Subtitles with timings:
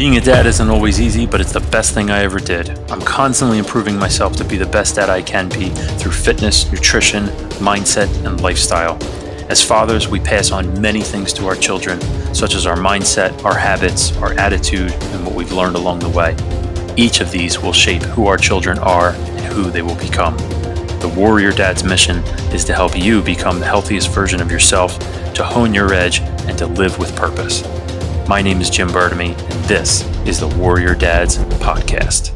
[0.00, 2.70] Being a dad isn't always easy, but it's the best thing I ever did.
[2.90, 7.24] I'm constantly improving myself to be the best dad I can be through fitness, nutrition,
[7.60, 8.96] mindset, and lifestyle.
[9.50, 12.00] As fathers, we pass on many things to our children,
[12.34, 16.34] such as our mindset, our habits, our attitude, and what we've learned along the way.
[16.96, 20.34] Each of these will shape who our children are and who they will become.
[21.00, 22.20] The Warrior Dad's mission
[22.54, 24.98] is to help you become the healthiest version of yourself,
[25.34, 27.62] to hone your edge, and to live with purpose.
[28.28, 32.32] My name is Jim Bertamy, and this is the Warrior Dads Podcast.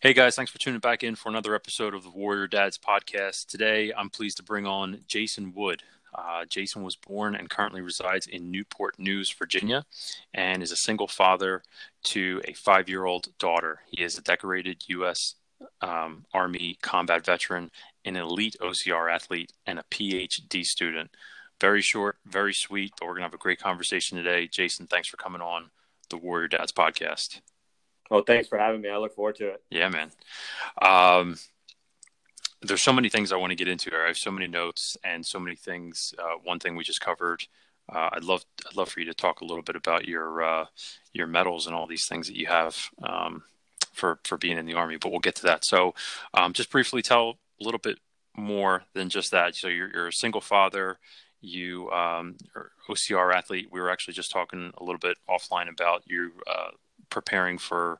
[0.00, 3.46] Hey guys, thanks for tuning back in for another episode of the Warrior Dads Podcast.
[3.46, 5.82] Today, I'm pleased to bring on Jason Wood.
[6.14, 9.84] Uh, Jason was born and currently resides in Newport News, Virginia,
[10.32, 11.62] and is a single father
[12.04, 13.80] to a five year old daughter.
[13.90, 15.34] He is a decorated U.S.
[15.80, 17.70] Um, Army combat veteran,
[18.04, 21.10] an elite OCR athlete, and a PhD student
[21.60, 24.46] very short, very sweet, but we're going to have a great conversation today.
[24.46, 25.70] Jason, thanks for coming on
[26.10, 27.40] the Warrior Dads podcast.
[28.10, 28.88] Oh, thanks for having me.
[28.88, 29.62] I look forward to it.
[29.70, 30.10] Yeah, man.
[30.80, 31.36] Um,
[32.62, 33.90] there's so many things I want to get into.
[33.94, 36.14] I have so many notes and so many things.
[36.18, 37.42] Uh, one thing we just covered.
[37.92, 40.66] Uh, I'd love I'd love for you to talk a little bit about your uh,
[41.12, 43.44] your medals and all these things that you have um,
[43.92, 44.96] for for being in the army.
[44.96, 45.64] But we'll get to that.
[45.64, 45.94] So,
[46.34, 47.98] um, just briefly tell a little bit
[48.36, 49.54] more than just that.
[49.54, 50.98] So you're, you're a single father
[51.40, 52.36] you um,
[52.88, 53.68] OCR athlete.
[53.70, 56.70] We were actually just talking a little bit offline about you uh,
[57.10, 57.98] preparing for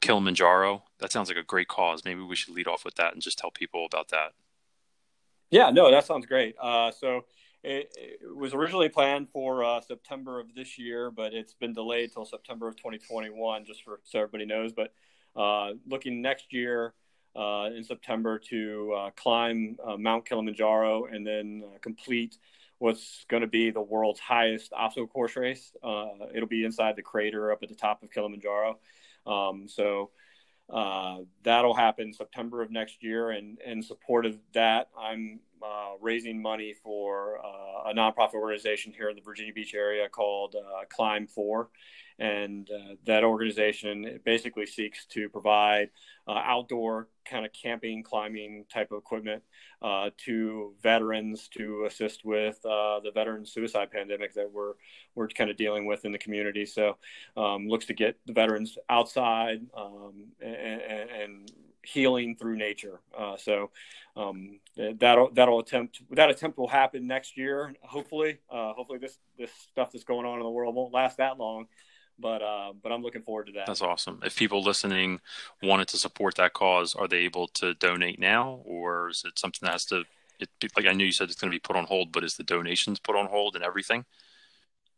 [0.00, 0.82] Kilimanjaro.
[0.98, 2.04] That sounds like a great cause.
[2.04, 4.32] Maybe we should lead off with that and just tell people about that.
[5.50, 6.56] Yeah, no, that sounds great.
[6.60, 7.24] Uh, so
[7.62, 12.12] it, it, was originally planned for uh, September of this year, but it's been delayed
[12.12, 14.72] till September of 2021, just for so everybody knows.
[14.72, 14.92] But
[15.36, 16.94] uh, looking next year.
[17.36, 22.36] Uh, in September to uh, climb uh, Mount Kilimanjaro and then complete
[22.78, 25.72] what's going to be the world's highest obstacle course race.
[25.82, 28.78] Uh, it'll be inside the crater up at the top of Kilimanjaro.
[29.26, 30.10] Um, so
[30.70, 33.30] uh, that'll happen September of next year.
[33.30, 39.08] And in support of that, I'm uh, raising money for uh, a nonprofit organization here
[39.10, 41.70] in the Virginia Beach area called uh, Climb For
[42.18, 45.90] and uh, that organization basically seeks to provide
[46.26, 49.42] uh, outdoor kind of camping climbing type of equipment
[49.82, 54.74] uh, to veterans to assist with uh, the veteran suicide pandemic that we're
[55.14, 56.66] we're kind of dealing with in the community.
[56.66, 56.96] So
[57.36, 61.52] um, looks to get the veterans outside um, and, and,
[61.84, 63.00] healing through nature.
[63.16, 63.70] Uh, so
[64.14, 64.58] um,
[64.96, 68.38] that'll that'll attempt that attempt will happen next year hopefully.
[68.50, 71.66] Uh, hopefully this this stuff that's going on in the world won't last that long
[72.18, 73.66] but uh, but I'm looking forward to that.
[73.66, 74.20] That's awesome.
[74.24, 75.20] If people listening
[75.62, 79.66] wanted to support that cause, are they able to donate now, or is it something
[79.66, 80.04] that has to?
[80.40, 82.36] It, like I knew you said it's going to be put on hold, but is
[82.36, 84.04] the donations put on hold and everything?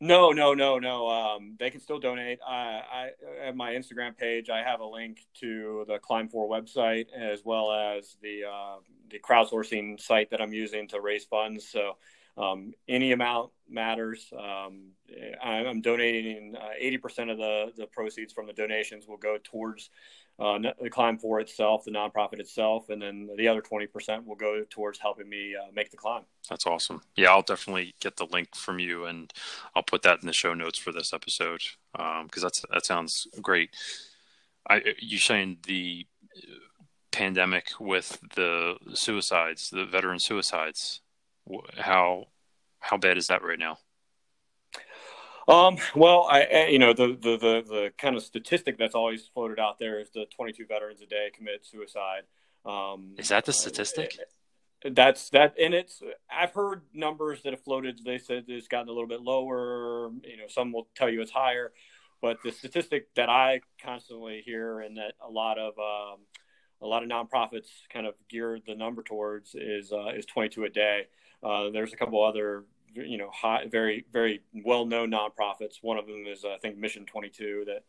[0.03, 1.09] No, no, no, no.
[1.09, 2.39] Um, they can still donate.
[2.47, 3.11] I, I
[3.49, 7.71] at my Instagram page, I have a link to the Climb For website as well
[7.71, 8.77] as the uh,
[9.11, 11.69] the crowdsourcing site that I'm using to raise funds.
[11.69, 11.97] So
[12.41, 14.33] um, any amount matters.
[14.37, 14.93] Um,
[15.43, 19.91] I'm donating uh, 80% of the, the proceeds from the donations will go towards
[20.39, 24.65] uh, the climb for itself, the nonprofit itself, and then the other 20% will go
[24.71, 26.23] towards helping me uh, make the climb.
[26.49, 27.03] That's awesome.
[27.15, 29.31] Yeah, I'll definitely get the link from you, and
[29.75, 31.61] I'll put that in the show notes for this episode
[31.93, 33.71] because um, that's that sounds great.
[34.69, 36.07] I you saying the
[37.13, 41.01] pandemic with the suicides, the veteran suicides
[41.77, 42.27] how
[42.81, 43.79] how bad is that right now?
[45.49, 49.59] Um, well, I, you know, the, the, the, the, kind of statistic that's always floated
[49.59, 52.23] out there is the 22 veterans a day commit suicide.
[52.65, 54.17] Um, is that the statistic?
[54.85, 55.55] Uh, that's that.
[55.61, 58.01] And it's, I've heard numbers that have floated.
[58.05, 60.11] They said it's gotten a little bit lower.
[60.25, 61.73] You know, some will tell you it's higher,
[62.23, 66.21] but the statistic that I constantly hear and that a lot of, um,
[66.83, 70.71] a lot of nonprofits kind of gear the number towards is, uh, is 22 a
[70.71, 71.07] day.
[71.43, 75.77] Uh, there's a couple other, you know, high, very very well known nonprofits.
[75.81, 77.85] One of them is I think Mission 22 that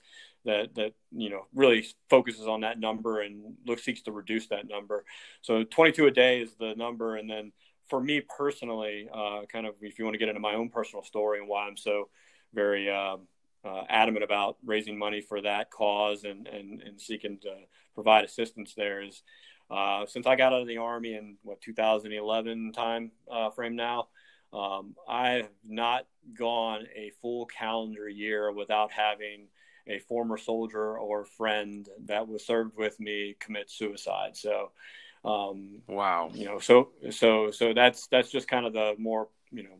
[0.45, 4.67] that that you know really focuses on that number and looks seeks to reduce that
[4.67, 5.03] number.
[5.41, 7.51] So 22 a day is the number, and then
[7.89, 11.03] for me personally, uh, kind of if you want to get into my own personal
[11.03, 12.09] story and why I'm so
[12.53, 13.17] very uh,
[13.63, 17.53] uh, adamant about raising money for that cause and, and, and seeking to
[17.93, 19.23] provide assistance there is
[19.71, 24.09] uh, since I got out of the army in what 2011 time uh, frame now,
[24.51, 29.47] um, I have not gone a full calendar year without having
[29.87, 34.35] a former soldier or friend that was served with me commit suicide.
[34.35, 34.71] So,
[35.23, 39.63] um, wow, you know, so so so that's that's just kind of the more you
[39.63, 39.77] know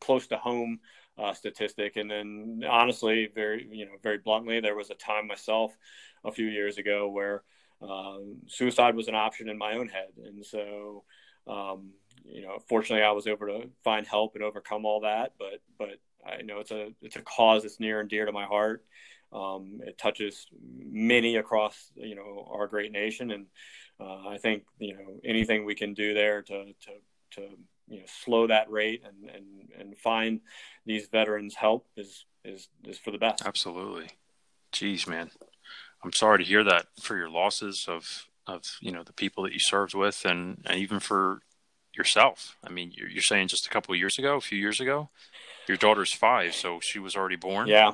[0.00, 0.80] close to home
[1.18, 1.96] uh, statistic.
[1.96, 5.76] And then honestly, very you know very bluntly, there was a time myself
[6.24, 7.42] a few years ago where
[7.82, 11.04] um, suicide was an option in my own head, and so.
[11.46, 11.90] Um,
[12.26, 15.34] you know, fortunately, I was able to find help and overcome all that.
[15.38, 18.44] But, but I know it's a it's a cause that's near and dear to my
[18.44, 18.84] heart.
[19.32, 20.46] Um, it touches
[20.78, 23.46] many across you know our great nation, and
[24.00, 26.90] uh, I think you know anything we can do there to to
[27.32, 27.48] to
[27.88, 29.44] you know slow that rate and and
[29.78, 30.40] and find
[30.86, 33.44] these veterans help is is is for the best.
[33.44, 34.08] Absolutely.
[34.72, 35.30] Jeez, man.
[36.02, 39.52] I'm sorry to hear that for your losses of of you know the people that
[39.52, 41.40] you served with and, and even for
[41.96, 42.56] yourself.
[42.64, 45.10] I mean, you're, you're saying just a couple of years ago, a few years ago,
[45.68, 47.68] your daughter's five, so she was already born.
[47.68, 47.92] Yeah,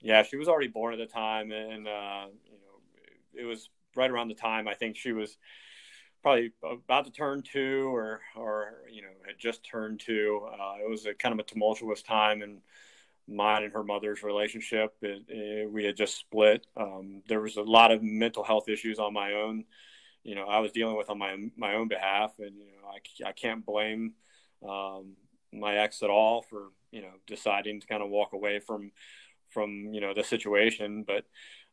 [0.00, 4.10] yeah, she was already born at the time, and uh, you know, it was right
[4.10, 5.36] around the time I think she was
[6.24, 10.40] probably about to turn two, or or you know, had just turned two.
[10.50, 12.62] Uh, it was a kind of a tumultuous time, in
[13.28, 14.94] mine and her mother's relationship.
[15.02, 16.66] It, it, we had just split.
[16.76, 19.64] Um, there was a lot of mental health issues on my own.
[20.24, 23.28] You know, I was dealing with on my my own behalf, and you know, I,
[23.28, 24.14] I can't blame
[24.66, 25.16] um,
[25.52, 28.92] my ex at all for you know deciding to kind of walk away from
[29.50, 31.04] from you know the situation.
[31.06, 31.26] But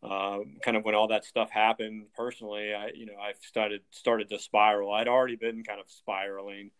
[0.03, 4.29] uh, kind of when all that stuff happened personally, I you know I started started
[4.29, 4.93] to spiral.
[4.93, 6.71] I'd already been kind of spiraling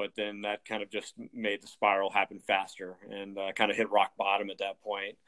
[0.00, 3.76] but then that kind of just made the spiral happen faster and uh, kind of
[3.76, 5.18] hit rock bottom at that point.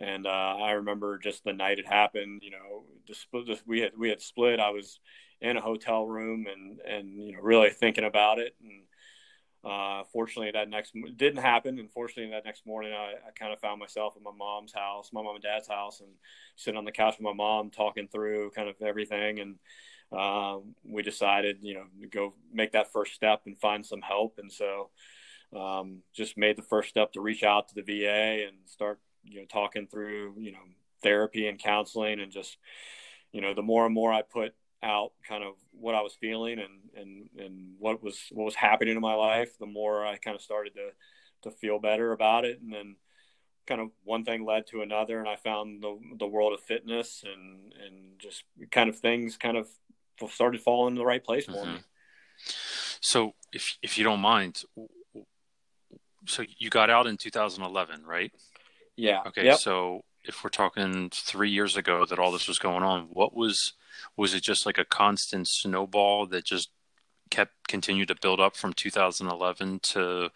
[0.00, 4.08] And uh, I remember just the night it happened, you know, the, we had we
[4.08, 4.58] had split.
[4.58, 4.98] I was
[5.40, 8.56] in a hotel room and and you know really thinking about it.
[8.60, 8.82] And
[9.66, 11.78] uh, fortunately, that next didn't happen.
[11.78, 15.10] And fortunately, that next morning, I, I kind of found myself at my mom's house,
[15.12, 16.10] my mom and dad's house, and
[16.54, 19.56] sitting on the couch with my mom, talking through kind of everything and
[20.12, 24.38] um, we decided, you know, to go make that first step and find some help.
[24.38, 24.90] And so
[25.54, 29.40] um, just made the first step to reach out to the VA and start, you
[29.40, 30.58] know, talking through, you know,
[31.02, 32.56] therapy and counseling and just,
[33.32, 36.58] you know, the more and more I put out kind of what I was feeling
[36.58, 40.34] and, and, and what was, what was happening in my life, the more I kind
[40.34, 42.60] of started to, to feel better about it.
[42.60, 42.96] And then,
[43.66, 47.24] kind of one thing led to another and I found the the world of fitness
[47.26, 49.66] and and just kind of things kind of
[50.30, 51.74] started falling in the right place for mm-hmm.
[51.74, 51.80] me.
[53.00, 54.62] So, if if you don't mind,
[56.26, 58.32] so you got out in 2011, right?
[58.96, 59.22] Yeah.
[59.26, 59.44] Okay.
[59.44, 59.58] Yep.
[59.58, 63.74] So, if we're talking three years ago that all this was going on, what was
[64.16, 66.70] was it just like a constant snowball that just
[67.30, 70.30] kept continued to build up from 2011 to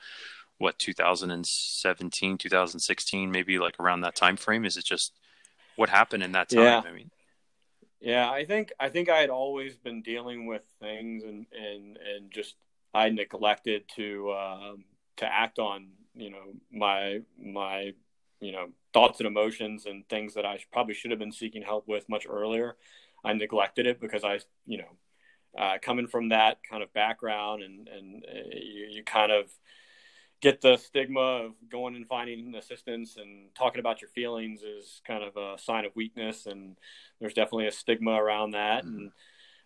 [0.58, 5.12] what 2017 2016 maybe like around that time frame is it just
[5.76, 6.82] what happened in that time yeah.
[6.84, 7.10] i mean
[8.00, 12.30] yeah, I think I think I had always been dealing with things and and and
[12.30, 12.54] just
[12.94, 14.84] I neglected to um,
[15.18, 17.92] to act on you know my my
[18.40, 21.86] you know thoughts and emotions and things that I probably should have been seeking help
[21.86, 22.76] with much earlier.
[23.24, 27.88] I neglected it because I you know uh, coming from that kind of background and
[27.88, 29.50] and uh, you, you kind of
[30.40, 35.22] get the stigma of going and finding assistance and talking about your feelings is kind
[35.22, 36.78] of a sign of weakness and
[37.20, 38.84] there's definitely a stigma around that.
[38.84, 39.12] And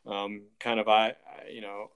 [0.06, 1.90] um, kind of I, I, you know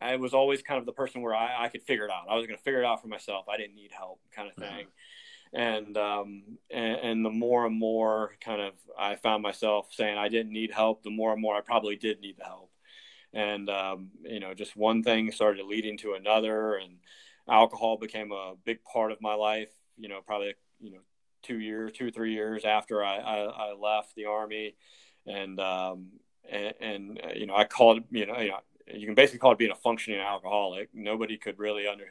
[0.00, 2.26] i was always kind of the person where i, I could figure it out.
[2.28, 3.46] I was going to figure it out for myself.
[3.48, 4.86] I didn't need help kind of thing.
[5.56, 10.28] And, um, and and the more and more kind of i found myself saying i
[10.28, 12.70] didn't need help the more and more i probably did need the help.
[13.32, 16.98] And um, you know just one thing started leading to another and
[17.48, 21.00] alcohol became a big part of my life you know probably you know
[21.42, 24.76] two years two or three years after i i, I left the army.
[25.26, 26.08] And um
[26.48, 28.60] and, and uh, you know i called you know you know
[28.94, 30.90] you can basically call it being a functioning alcoholic.
[30.94, 32.04] Nobody could really under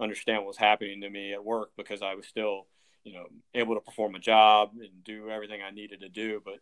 [0.00, 2.66] understand what was happening to me at work because i was still
[3.06, 6.58] you know able to perform a job and do everything i needed to do but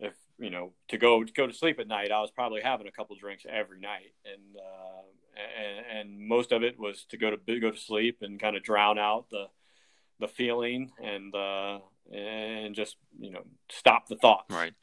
[0.00, 2.86] if you know to go to go to sleep at night, I was probably having
[2.86, 7.30] a couple drinks every night, and uh, and, and most of it was to go
[7.30, 9.46] to go to sleep and kind of drown out the
[10.20, 11.78] the feeling and uh,
[12.12, 14.52] and just you know stop the thoughts.
[14.54, 14.74] Right.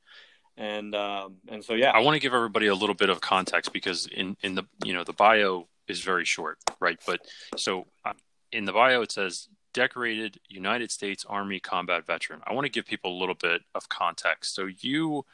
[0.57, 3.73] And um, and so yeah, I want to give everybody a little bit of context
[3.73, 6.99] because in in the you know the bio is very short, right?
[7.05, 7.21] But
[7.57, 8.13] so uh,
[8.51, 12.41] in the bio it says decorated United States Army combat veteran.
[12.45, 14.55] I want to give people a little bit of context.
[14.55, 15.25] So you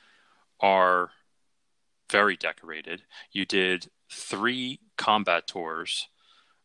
[0.59, 1.11] are
[2.11, 3.03] very decorated.
[3.31, 6.07] You did three combat tours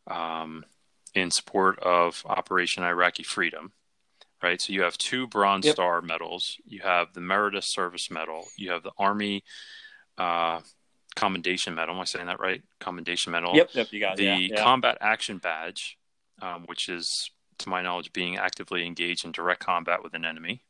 [0.07, 0.65] um,
[1.13, 3.73] in support of Operation Iraqi Freedom,
[4.41, 4.61] right?
[4.61, 5.75] So you have two Bronze yep.
[5.75, 6.57] Star medals.
[6.65, 8.45] You have the Meritorious Service Medal.
[8.57, 9.43] You have the Army
[10.17, 10.61] uh,
[11.15, 11.95] commendation medal.
[11.95, 12.61] Am I saying that right?
[12.79, 13.55] Commendation medal.
[13.55, 14.17] Yep, yep, you got it.
[14.17, 14.63] the yeah, yeah.
[14.63, 15.97] combat action badge,
[16.41, 17.29] um, which is,
[17.63, 20.63] to my knowledge, being actively engaged in direct combat with an enemy.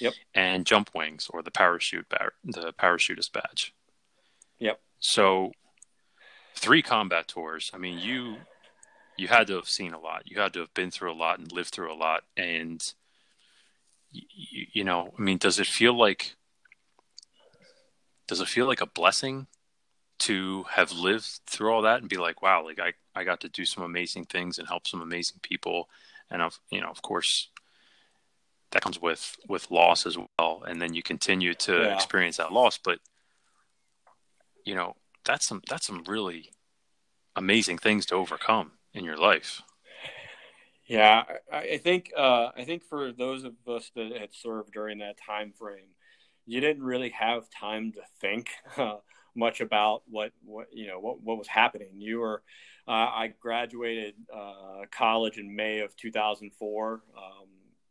[0.00, 0.14] Yep.
[0.34, 3.74] And jump wings or the parachute bar- the parachutist badge.
[4.58, 4.80] Yep.
[4.98, 5.52] So,
[6.54, 7.70] three combat tours.
[7.72, 8.36] I mean, you
[9.16, 10.22] you had to have seen a lot.
[10.26, 12.24] You had to have been through a lot and lived through a lot.
[12.36, 12.82] And
[14.12, 16.36] you, you know, I mean, does it feel like
[18.26, 19.46] does it feel like a blessing
[20.18, 23.48] to have lived through all that and be like, wow, like I, I got to
[23.48, 25.88] do some amazing things and help some amazing people.
[26.30, 27.48] And of, you know, of course
[28.72, 30.64] that comes with, with loss as well.
[30.66, 31.94] And then you continue to yeah.
[31.94, 32.98] experience that loss, but
[34.64, 36.50] you know, that's some, that's some really
[37.36, 39.62] amazing things to overcome in your life.
[40.86, 45.16] Yeah, I, think uh, I think for those of us that had served during that
[45.24, 45.88] time frame,
[46.46, 48.96] you didn't really have time to think uh,
[49.36, 51.90] much about what what you know what what was happening.
[51.98, 52.42] You were
[52.88, 57.00] uh, I graduated uh, college in May of 2004, um,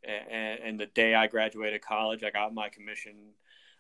[0.07, 3.15] and, and, the day I graduated college, I got my commission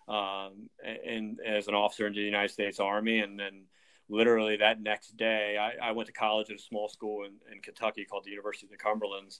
[0.09, 3.63] um, in, as an officer in the United States Army, and then
[4.09, 7.61] literally that next day, I, I, went to college at a small school in, in
[7.61, 9.39] Kentucky called the University of the Cumberlands.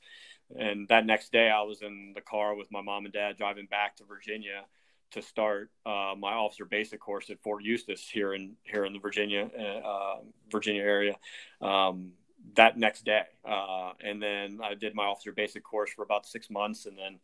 [0.57, 3.67] And that next day, I was in the car with my mom and dad driving
[3.67, 4.63] back to Virginia
[5.11, 8.99] to start uh, my officer basic course at Fort Eustis here in here in the
[8.99, 10.17] Virginia uh,
[10.51, 11.15] Virginia area.
[11.61, 12.13] Um,
[12.55, 16.49] that next day, uh, and then I did my officer basic course for about six
[16.49, 17.19] months, and then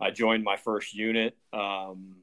[0.00, 1.36] I joined my first unit.
[1.52, 2.16] Um,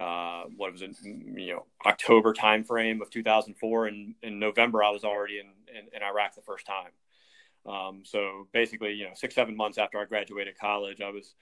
[0.00, 0.96] uh, what was it?
[1.02, 6.02] You know, October timeframe of 2004, and in November I was already in, in, in
[6.02, 6.92] Iraq the first time.
[7.66, 11.34] Um, so basically, you know, six seven months after I graduated college, I was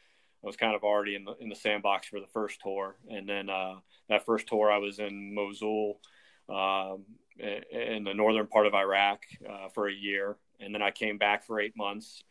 [0.43, 3.29] I was kind of already in the in the sandbox for the first tour, and
[3.29, 3.77] then uh,
[4.09, 6.01] that first tour I was in Mosul,
[6.49, 7.05] um,
[7.39, 11.45] in the northern part of Iraq uh, for a year, and then I came back
[11.45, 12.23] for eight months,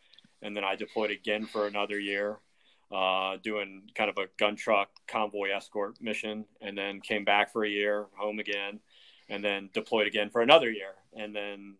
[0.42, 2.38] and then I deployed again for another year,
[2.92, 7.66] uh, doing kind of a gun truck convoy escort mission, and then came back for
[7.66, 8.80] a year, home again,
[9.30, 11.76] and then deployed again for another year, and then.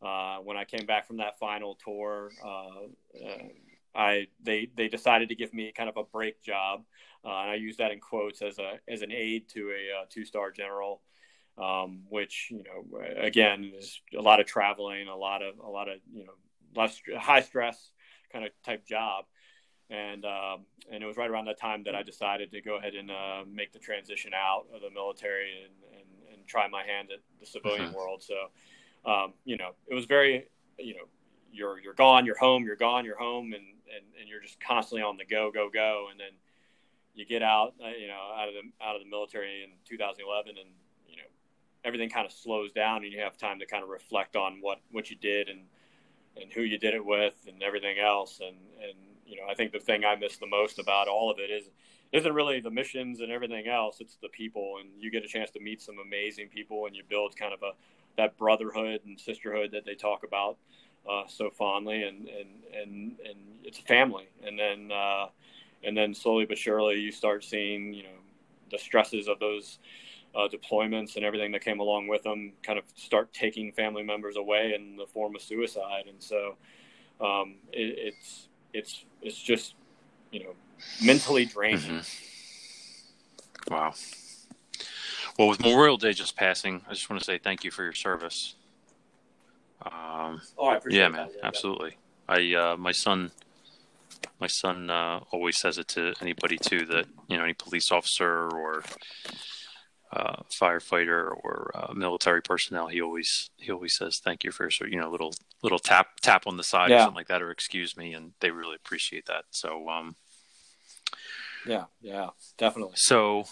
[0.00, 2.84] Uh, when I came back from that final tour, uh,
[3.20, 3.48] uh,
[3.94, 6.84] I they they decided to give me kind of a break job,
[7.24, 10.04] uh, and I use that in quotes as a as an aide to a, uh,
[10.08, 11.02] two star general,
[11.56, 15.88] um, which you know again is a lot of traveling, a lot of a lot
[15.88, 16.32] of you know
[16.76, 17.90] less high stress
[18.32, 19.24] kind of type job,
[19.90, 22.94] and um, and it was right around that time that I decided to go ahead
[22.94, 27.08] and uh, make the transition out of the military and, and, and try my hand
[27.12, 27.96] at the civilian mm-hmm.
[27.96, 28.22] world.
[28.22, 31.08] So, um, you know, it was very you know
[31.50, 33.64] you're you're gone, you're home, you're gone, you're home, and
[33.94, 36.32] and, and you're just constantly on the go, go, go, and then
[37.14, 40.54] you get out, uh, you know, out of the out of the military in 2011,
[40.58, 40.70] and
[41.08, 41.28] you know,
[41.84, 44.80] everything kind of slows down, and you have time to kind of reflect on what
[44.90, 45.60] what you did and
[46.40, 49.72] and who you did it with, and everything else, and and you know, I think
[49.72, 51.70] the thing I miss the most about all of it is
[52.12, 54.00] isn't really the missions and everything else.
[54.00, 57.02] It's the people, and you get a chance to meet some amazing people, and you
[57.08, 57.72] build kind of a
[58.16, 60.56] that brotherhood and sisterhood that they talk about
[61.08, 64.28] uh, so fondly, and, and and and it's a family.
[64.46, 65.26] And then uh,
[65.84, 68.18] and then slowly but surely, you start seeing you know
[68.70, 69.78] the stresses of those
[70.34, 74.36] uh, deployments and everything that came along with them, kind of start taking family members
[74.36, 76.04] away in the form of suicide.
[76.08, 76.56] And so
[77.20, 79.74] um, it, it's it's it's just
[80.30, 80.54] you know
[81.02, 82.00] mentally draining.
[82.00, 83.74] Mm-hmm.
[83.74, 83.94] Wow.
[85.38, 87.92] Well, with Memorial Day just passing, I just want to say thank you for your
[87.92, 88.54] service.
[89.92, 91.96] Um, oh, I appreciate yeah, man, yeah, absolutely.
[92.28, 93.30] I uh, my son,
[94.40, 98.48] my son uh, always says it to anybody too that you know any police officer
[98.48, 98.82] or
[100.12, 102.88] uh, firefighter or uh, military personnel.
[102.88, 106.56] He always he always says thank you for you know little little tap tap on
[106.56, 106.96] the side yeah.
[106.96, 109.44] or something like that or excuse me, and they really appreciate that.
[109.50, 110.16] So um,
[111.66, 112.94] yeah, yeah, definitely.
[112.96, 113.44] So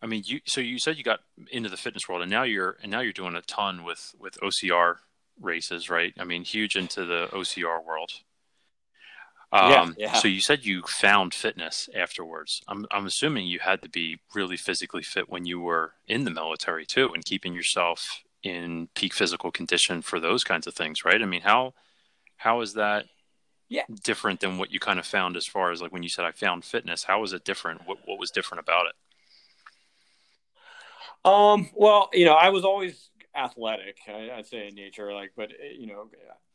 [0.00, 2.76] I mean, you so you said you got into the fitness world, and now you're
[2.82, 4.96] and now you're doing a ton with with OCR
[5.40, 6.12] races, right?
[6.18, 8.10] I mean, huge into the OCR world.
[9.50, 10.12] Um, yeah, yeah.
[10.14, 12.62] So you said you found fitness afterwards.
[12.68, 16.30] I'm I'm assuming you had to be really physically fit when you were in the
[16.30, 21.22] military too, and keeping yourself in peak physical condition for those kinds of things, right?
[21.22, 21.74] I mean, how
[22.36, 23.06] how is that
[23.68, 23.82] yeah.
[24.04, 26.32] different than what you kind of found as far as like when you said I
[26.32, 27.04] found fitness?
[27.04, 27.86] How was it different?
[27.86, 28.94] What what was different about it?
[31.24, 33.98] Um, well, you know, I was always athletic.
[34.08, 36.10] I, would say in nature, like, but you know,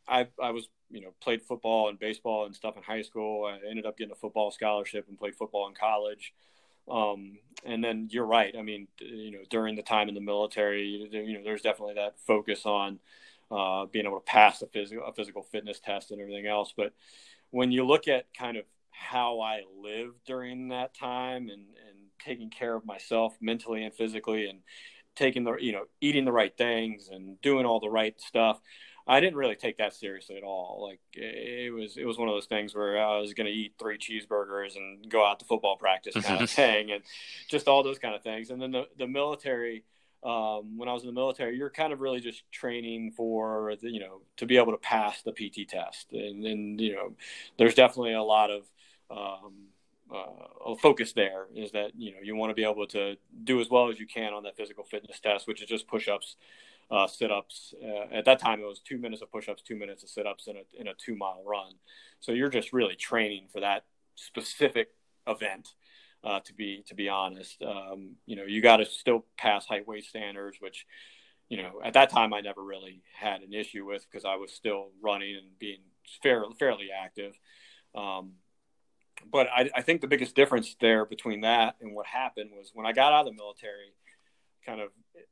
[0.07, 3.45] I I was you know played football and baseball and stuff in high school.
[3.45, 6.33] I ended up getting a football scholarship and played football in college.
[6.89, 8.53] Um, and then you're right.
[8.57, 12.15] I mean, you know, during the time in the military, you know, there's definitely that
[12.27, 12.99] focus on
[13.49, 16.73] uh, being able to pass a physical a physical fitness test and everything else.
[16.75, 16.93] But
[17.51, 21.65] when you look at kind of how I lived during that time and
[22.23, 24.59] taking care of myself mentally and physically and
[25.15, 28.59] taking the you know eating the right things and doing all the right stuff
[29.05, 30.79] I didn't really take that seriously at all.
[30.81, 33.73] Like it was, it was one of those things where I was going to eat
[33.77, 37.03] three cheeseburgers and go out to football practice kind of thing, and
[37.49, 38.49] just all those kind of things.
[38.49, 39.83] And then the the military,
[40.23, 43.89] um, when I was in the military, you're kind of really just training for the,
[43.89, 47.13] you know to be able to pass the PT test, and then you know
[47.57, 48.63] there's definitely a lot of
[49.11, 49.53] um,
[50.13, 53.69] uh, focus there is that you know you want to be able to do as
[53.69, 56.35] well as you can on that physical fitness test, which is just push-ups,
[56.91, 57.73] uh, sit-ups.
[57.83, 60.57] Uh, at that time, it was two minutes of push-ups, two minutes of sit-ups in
[60.57, 61.73] a in a two-mile run.
[62.19, 64.89] So you're just really training for that specific
[65.27, 65.69] event.
[66.23, 69.87] Uh, to be to be honest, um, you know, you got to still pass height
[69.87, 70.85] weight standards, which
[71.49, 74.51] you know at that time I never really had an issue with because I was
[74.51, 75.81] still running and being
[76.21, 77.37] fairly fairly active.
[77.95, 78.33] Um,
[79.31, 82.85] but I, I, think the biggest difference there between that and what happened was when
[82.85, 83.93] I got out of the military,
[84.65, 84.89] kind of,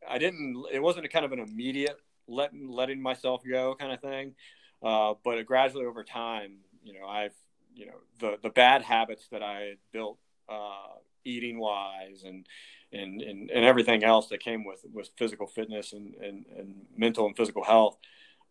[0.08, 4.02] I didn't, it wasn't a kind of an immediate letting, letting myself go kind of
[4.02, 4.36] thing.
[4.84, 7.36] Uh, but gradually over time, you know, I've,
[7.74, 10.18] you know, the, the bad habits that I built,
[10.50, 12.46] uh, eating wise and,
[12.92, 17.26] and, and, and everything else that came with, with physical fitness and, and, and mental
[17.26, 17.98] and physical health,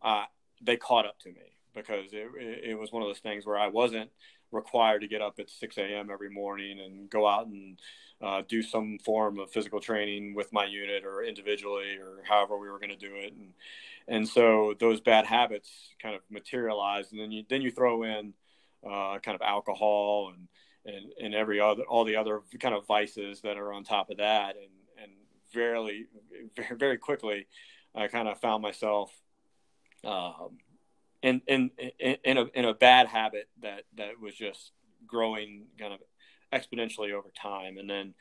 [0.02, 0.24] uh,
[0.62, 2.28] they caught up to me because it,
[2.64, 4.10] it was one of those things where I wasn't,
[4.52, 6.10] required to get up at 6 a.m.
[6.10, 7.78] every morning and go out and
[8.20, 12.68] uh, do some form of physical training with my unit or individually or however we
[12.68, 13.32] were going to do it.
[13.32, 13.52] And,
[14.08, 15.70] and so those bad habits
[16.02, 17.12] kind of materialized.
[17.12, 18.34] And then you, then you throw in
[18.84, 20.48] uh, kind of alcohol and,
[20.94, 24.18] and, and every other, all the other kind of vices that are on top of
[24.18, 24.56] that.
[24.56, 24.70] And,
[25.02, 25.12] and
[25.52, 26.06] very,
[26.56, 27.46] very, very quickly,
[27.94, 29.12] I kind of found myself
[30.04, 30.58] um,
[31.22, 31.70] in in
[32.24, 34.72] in a in a bad habit that that was just
[35.06, 36.00] growing kind of
[36.52, 37.78] exponentially over time.
[37.78, 38.14] And then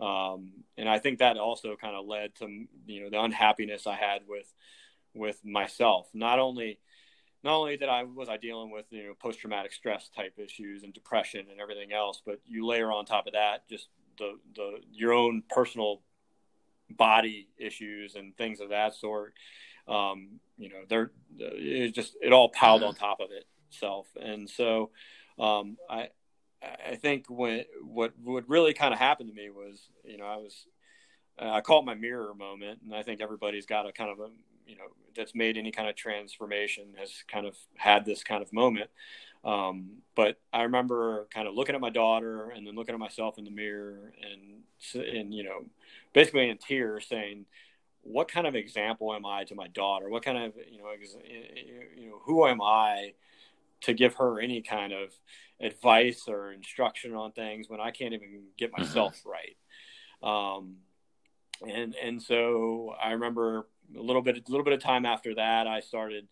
[0.00, 2.46] um, and I think that also kind of led to
[2.86, 4.52] you know the unhappiness I had with
[5.14, 6.08] with myself.
[6.14, 6.78] Not only
[7.42, 10.82] not only that I was I dealing with you know post traumatic stress type issues
[10.82, 14.78] and depression and everything else but you layer on top of that just the the
[14.92, 16.02] your own personal
[16.90, 19.34] body issues and things of that sort
[19.88, 23.28] um, you know, they're it just it all piled on top of
[23.70, 24.90] itself, and so
[25.38, 26.08] um, I
[26.62, 30.36] I think when what what really kind of happened to me was you know I
[30.36, 30.66] was
[31.38, 34.28] I call it my mirror moment, and I think everybody's got a kind of a
[34.66, 34.84] you know
[35.16, 38.90] that's made any kind of transformation has kind of had this kind of moment.
[39.44, 43.38] Um, but I remember kind of looking at my daughter and then looking at myself
[43.38, 45.64] in the mirror and and you know
[46.12, 47.46] basically in tears saying
[48.02, 50.08] what kind of example am I to my daughter?
[50.08, 50.86] What kind of you know
[51.96, 53.12] you know who am I
[53.82, 55.12] to give her any kind of
[55.60, 58.82] advice or instruction on things when I can't even get mm-hmm.
[58.82, 59.56] myself right?
[60.22, 60.76] Um,
[61.66, 65.66] and and so I remember a little bit a little bit of time after that
[65.66, 66.28] I started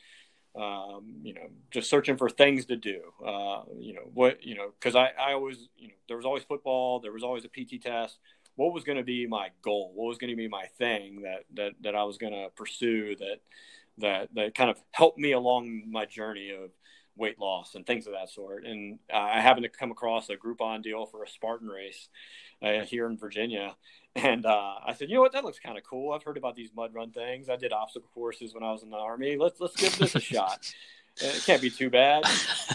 [0.57, 3.01] um, you know, just searching for things to do.
[3.25, 6.45] Uh, you know, what, you know, cause I, I always, you know, there was always
[6.45, 8.19] football, there was always a PT test
[8.57, 9.93] what was going to be my goal?
[9.95, 13.15] What was going to be my thing that that that i was going to pursue
[13.17, 13.41] that
[13.99, 16.71] that that kind of helped me along my journey of
[17.19, 18.65] weight loss and things of that sort?
[18.65, 22.09] And i happened to come across a groupon deal for a spartan race
[22.63, 23.77] uh, here in virginia.
[24.15, 25.33] And uh, i said you know what?
[25.33, 26.13] That looks kind of cool.
[26.13, 27.49] I've heard about these mud run things.
[27.51, 29.37] I did obstacle courses when i was in the army.
[29.37, 30.73] Let's let's give this a shot.
[31.19, 32.25] It can't be too bad.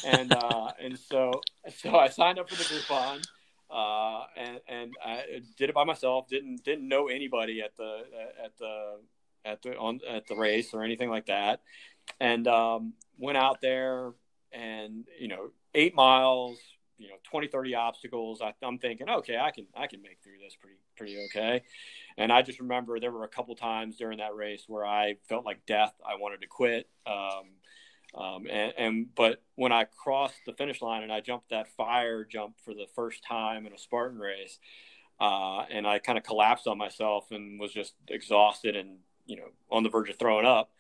[0.06, 1.42] And uh, and so
[1.76, 3.24] so i signed up for the groupon
[3.72, 6.28] uh, and and I did it by myself.
[6.28, 8.04] Didn't didn't know anybody at the
[8.44, 9.00] at the
[9.46, 11.62] at the on at the race or anything like that,
[12.20, 14.12] and um, went out there
[14.52, 16.60] and you know eight miles,
[16.98, 18.42] you know 20, 30 obstacles.
[18.42, 21.64] I, am thinking, okay, I can I can make through this pretty pretty okay.
[22.18, 25.46] And I just remember there were a couple times during that race where I felt
[25.46, 25.94] like death.
[26.06, 26.90] I wanted to quit.
[27.08, 27.52] Um,
[28.14, 32.26] um, and, and, but when I crossed the finish line and I jumped that fire
[32.26, 34.60] jump for the first time in a Spartan race,
[35.20, 38.98] uh, and I kind of collapsed on myself and was just exhausted and
[39.28, 40.72] you know on the verge of throwing up.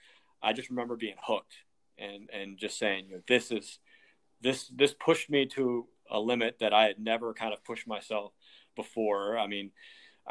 [0.41, 1.53] I just remember being hooked
[1.97, 3.79] and and just saying, you know, this is
[4.41, 8.33] this this pushed me to a limit that I had never kind of pushed myself
[8.75, 9.37] before.
[9.37, 9.71] I mean,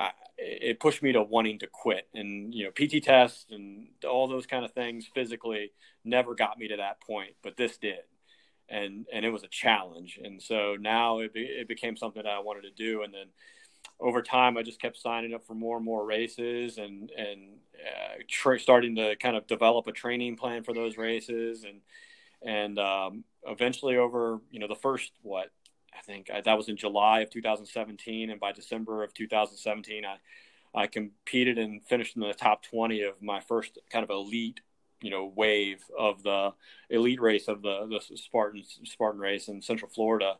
[0.01, 2.09] I, it pushed me to wanting to quit.
[2.15, 5.73] And you know, PT tests and all those kind of things physically
[6.05, 8.01] never got me to that point, but this did.
[8.69, 10.19] And and it was a challenge.
[10.23, 13.03] And so now it be, it became something that I wanted to do.
[13.03, 13.27] And then
[13.99, 18.23] over time, I just kept signing up for more and more races and and uh,
[18.29, 21.81] tra- starting to kind of develop a training plan for those races and
[22.43, 25.51] and um, eventually over you know the first what
[25.96, 30.16] I think I, that was in July of 2017, and by December of 2017, I
[30.72, 34.61] I competed and finished in the top 20 of my first kind of elite
[35.00, 36.53] you know wave of the
[36.90, 40.37] elite race of the the Spartan Spartan race in Central Florida.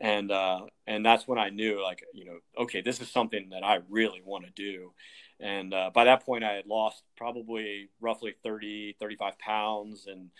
[0.00, 3.64] And uh, and that's when I knew like you know okay this is something that
[3.64, 4.92] I really want to do.
[5.40, 10.30] And uh, by that point I had lost probably roughly 30 35 pounds and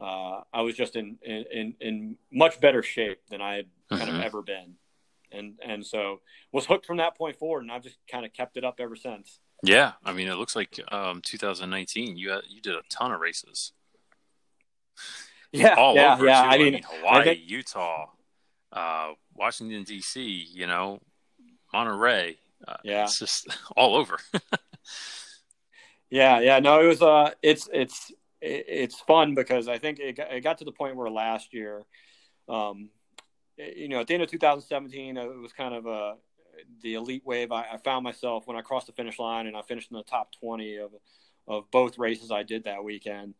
[0.00, 3.66] uh, I was just in, in in much better shape than I had
[3.98, 4.20] kind mm-hmm.
[4.20, 4.74] of ever been
[5.30, 6.20] and and so
[6.52, 8.96] was hooked from that point forward and I've just kind of kept it up ever
[8.96, 13.12] since yeah I mean it looks like um, 2019 you had, you did a ton
[13.12, 13.72] of races
[15.52, 16.42] yeah all yeah over yeah.
[16.42, 18.06] I mean Hawaii think, Utah
[18.72, 21.00] uh, Washington D.C., you know,
[21.72, 22.38] Monterey.
[22.66, 24.18] Uh, yeah, it's just all over.
[26.10, 26.58] yeah, yeah.
[26.60, 27.02] No, it was.
[27.02, 30.96] Uh, it's it's it's fun because I think it got, it got to the point
[30.96, 31.82] where last year,
[32.48, 32.90] um,
[33.56, 36.14] you know, at the end of 2017, it was kind of a
[36.82, 37.52] the elite wave.
[37.52, 40.02] I, I found myself when I crossed the finish line and I finished in the
[40.02, 40.90] top 20 of
[41.48, 43.34] of both races I did that weekend.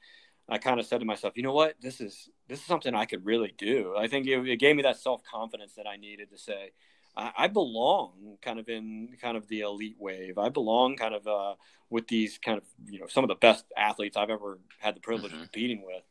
[0.48, 3.07] I kind of said to myself, you know what, this is this is something I
[3.07, 3.94] could really do.
[3.96, 6.72] I think it, it gave me that self confidence that I needed to say,
[7.16, 10.38] I, I, belong kind of in kind of the elite wave.
[10.38, 11.55] I belong kind of uh,
[11.90, 15.01] with these kind of you know some of the best athletes I've ever had the
[15.01, 15.42] privilege mm-hmm.
[15.42, 16.03] of competing with.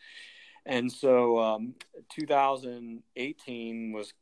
[0.66, 1.76] And so, um,
[2.16, 4.14] 2018 was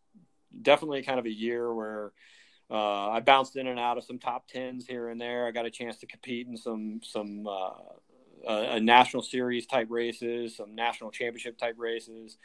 [0.61, 2.13] definitely kind of a year where
[2.71, 5.47] uh, I bounced in and out of some top tens here and there.
[5.47, 10.75] I got a chance to compete in some some uh, national series type races, some
[10.75, 12.37] national championship type races.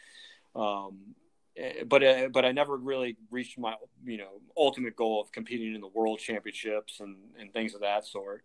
[0.57, 1.15] Um,
[1.57, 5.75] eh, but uh, but I never really reached my you know ultimate goal of competing
[5.75, 8.45] in the world championships and, and things of that sort.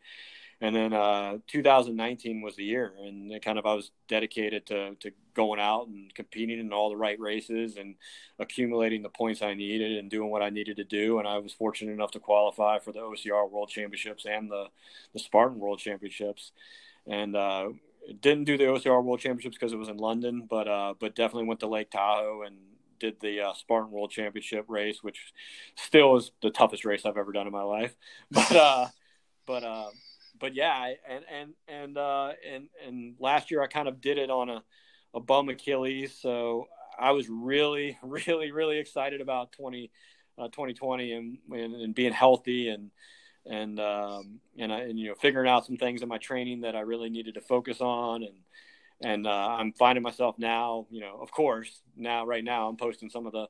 [0.62, 5.12] And then uh, 2019 was the year, and kind of I was dedicated to to
[5.34, 7.95] going out and competing in all the right races and
[8.39, 11.19] accumulating the points I needed and doing what I needed to do.
[11.19, 14.65] And I was fortunate enough to qualify for the OCR World Championships and the
[15.13, 16.52] the Spartan World Championships
[17.08, 17.69] and uh,
[18.22, 21.48] didn't do the OCR World Championships because it was in London, but uh, but definitely
[21.48, 22.58] went to Lake Tahoe and
[23.00, 25.34] did the uh, Spartan World Championship race, which
[25.76, 27.95] still is the toughest race I've ever done in my life.
[28.32, 28.88] But uh,
[29.45, 29.89] but uh,
[30.39, 34.30] but yeah, and and and uh, and and last year I kind of did it
[34.30, 34.63] on a
[35.13, 39.91] a bum Achilles, so I was really really really excited about 20,
[40.38, 42.91] uh, 2020 and, and and being healthy and
[43.45, 46.75] and um, and, I, and you know figuring out some things in my training that
[46.75, 48.38] I really needed to focus on and
[49.02, 53.10] and uh, I'm finding myself now you know of course now right now I'm posting
[53.10, 53.47] some of the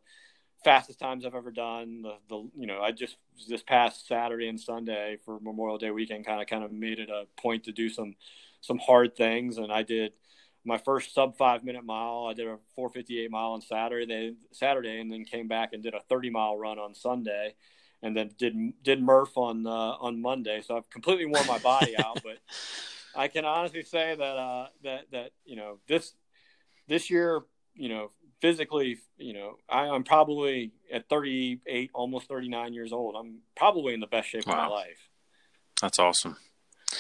[0.64, 3.18] fastest times I've ever done the, the you know I just
[3.48, 7.10] this past Saturday and Sunday for Memorial Day weekend kind of kind of made it
[7.10, 8.16] a point to do some
[8.62, 10.14] some hard things and I did
[10.66, 12.28] my first sub five minute mile.
[12.30, 16.02] I did a 458 mile on Saturday, Saturday, and then came back and did a
[16.10, 17.56] 30 mile run on Sunday
[18.02, 19.70] and then did did Murph on uh,
[20.00, 20.62] on Monday.
[20.62, 22.38] So I've completely worn my body out, but
[23.16, 26.14] I can honestly say that uh, that that you know this
[26.88, 27.42] this year,
[27.76, 33.16] you know, physically, you know, I, am probably at 38, almost 39 years old.
[33.16, 34.54] I'm probably in the best shape wow.
[34.54, 35.10] of my life.
[35.82, 36.38] That's awesome.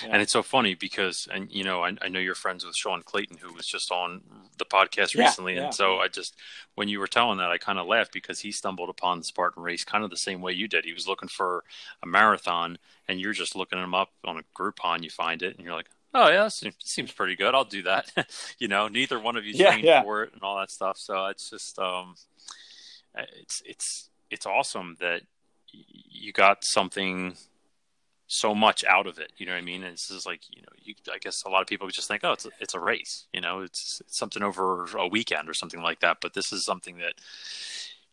[0.03, 0.09] Yeah.
[0.13, 3.01] And it's so funny because, and you know, I, I, know you're friends with Sean
[3.01, 4.21] Clayton, who was just on
[4.57, 5.53] the podcast recently.
[5.55, 6.35] Yeah, yeah, and so I just,
[6.75, 9.63] when you were telling that, I kind of laughed because he stumbled upon the Spartan
[9.63, 10.85] race kind of the same way you did.
[10.85, 11.63] He was looking for
[12.03, 15.03] a marathon, and you're just looking him up on a Groupon.
[15.03, 17.53] You find it, and you're like, oh yeah, seems, seems pretty good.
[17.55, 18.11] I'll do that.
[18.59, 20.97] you know, neither one of you trained for it and all that stuff.
[20.97, 22.15] So it's just, um,
[23.15, 25.21] it's it's it's awesome that
[25.71, 27.35] you got something
[28.27, 29.33] so much out of it.
[29.37, 29.83] You know what I mean?
[29.83, 32.23] And it's just like you know, you, I guess a lot of people just think,
[32.23, 33.25] oh, it's a, it's a race.
[33.33, 36.17] You know, it's, it's something over a weekend or something like that.
[36.21, 37.15] But this is something that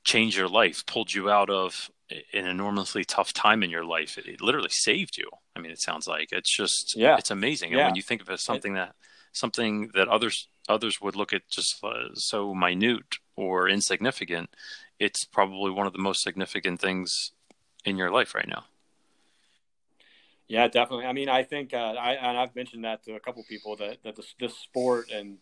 [0.05, 4.19] changed your life, pulled you out of an enormously tough time in your life.
[4.19, 5.29] It, it literally saved you.
[5.55, 7.75] I mean, it sounds like it's just yeah, it's amazing.
[7.75, 8.95] And when you think of it as something that
[9.33, 14.51] something that others others would look at just uh, so minute or insignificant,
[14.99, 17.33] it's probably one of the most significant things
[17.85, 18.65] in your life right now.
[20.49, 21.07] Yeah, definitely.
[21.07, 24.03] I mean, I think uh, I and I've mentioned that to a couple people that
[24.05, 25.39] that this, this sport and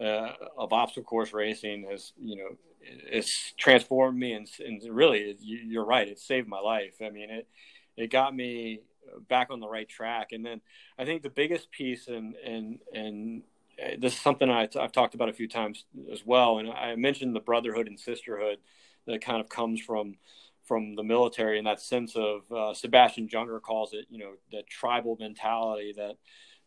[0.00, 5.84] uh, of obstacle course racing has you know it's transformed me and, and really you're
[5.84, 6.96] right it saved my life.
[7.04, 7.48] I mean it
[7.96, 8.80] it got me
[9.28, 10.60] back on the right track and then
[10.98, 13.42] I think the biggest piece and and and
[13.82, 16.94] uh, this is something I, I've talked about a few times as well and I
[16.96, 18.58] mentioned the brotherhood and sisterhood
[19.06, 20.16] that kind of comes from
[20.64, 24.62] from the military and that sense of uh, Sebastian Junger calls it, you know, the
[24.68, 26.16] tribal mentality that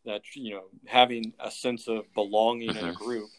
[0.08, 2.80] that you know having a sense of belonging mm-hmm.
[2.80, 3.04] in a mm-hmm.
[3.04, 3.30] group.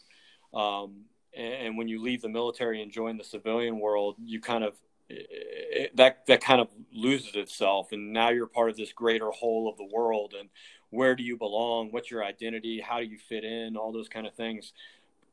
[0.53, 1.01] Um,
[1.35, 4.73] and, and, when you leave the military and join the civilian world, you kind of
[5.09, 9.69] it, that that kind of loses itself, and now you're part of this greater whole
[9.69, 10.33] of the world.
[10.37, 10.49] And
[10.89, 11.91] where do you belong?
[11.91, 12.81] What's your identity?
[12.81, 13.77] How do you fit in?
[13.77, 14.73] All those kind of things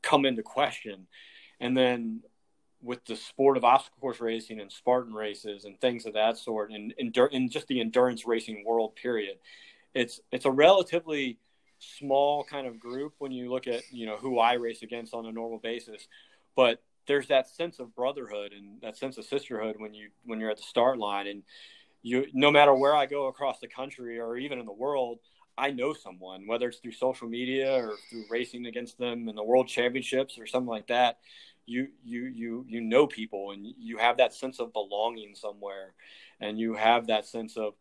[0.03, 1.07] come into question.
[1.61, 2.22] And then
[2.83, 6.70] with the sport of obstacle course racing and Spartan races and things of that sort,
[6.70, 9.38] and in just the endurance racing world, period,
[9.97, 11.39] it's it's a relatively
[11.79, 15.25] small kind of group when you look at you know who I race against on
[15.25, 16.07] a normal basis,
[16.55, 20.51] but there's that sense of brotherhood and that sense of sisterhood when you when you're
[20.51, 21.43] at the start line and
[22.03, 25.19] you no matter where I go across the country or even in the world,
[25.57, 29.45] I know someone, whether it's through social media or through racing against them in the
[29.45, 31.21] world championships or something like that.
[31.65, 35.95] You you you you know people and you have that sense of belonging somewhere,
[36.39, 37.75] and you have that sense of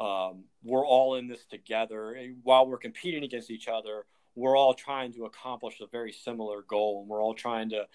[0.00, 2.16] um, we're all in this together.
[2.42, 7.00] while we're competing against each other, we're all trying to accomplish a very similar goal,
[7.00, 7.86] and we're all trying to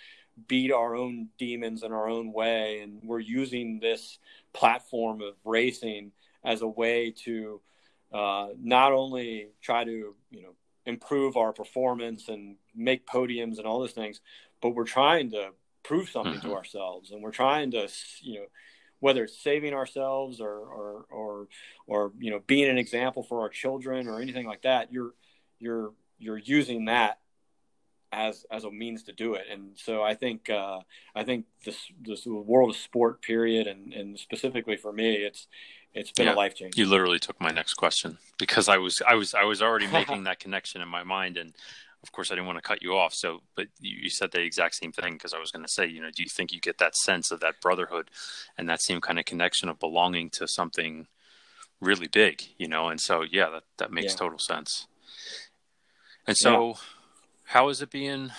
[0.47, 2.79] beat our own demons in our own way.
[2.81, 4.19] And we're using this
[4.53, 6.11] platform of racing
[6.43, 7.59] as a way to
[8.13, 10.55] uh, not only try to you know
[10.85, 14.21] improve our performance and make podiums and all those things,
[14.61, 15.49] but we're trying to
[15.83, 16.49] prove something mm-hmm.
[16.49, 17.87] to ourselves, and we're trying to
[18.21, 18.45] you know
[18.99, 21.47] whether it's saving ourselves or, or or
[21.87, 25.13] or you know being an example for our children or anything like that you're
[25.59, 27.19] you're you're using that
[28.11, 29.45] as as a means to do it.
[29.51, 30.79] And so i think uh,
[31.15, 35.47] i think this this world of sport period and and specifically for me it's
[35.93, 39.01] it's been yeah, a life change you literally took my next question because i was
[39.07, 41.53] i was i was already making that connection in my mind and
[42.07, 43.13] of course, I didn't want to cut you off.
[43.13, 46.01] So, but you, said the exact same thing because I was going to say, you
[46.01, 48.09] know, do you think you get that sense of that brotherhood
[48.57, 51.07] and that same kind of connection of belonging to something
[51.81, 52.87] really big, you know?
[52.87, 54.19] And so, yeah, that, that makes yeah.
[54.19, 54.87] total sense.
[56.25, 56.73] And so, yeah.
[57.43, 58.31] how is it being?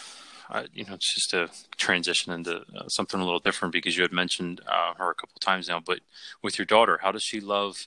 [0.50, 4.02] Uh, you know, it's just to transition into uh, something a little different because you
[4.02, 5.78] had mentioned uh, her a couple times now.
[5.78, 6.00] But
[6.42, 7.86] with your daughter, how does she love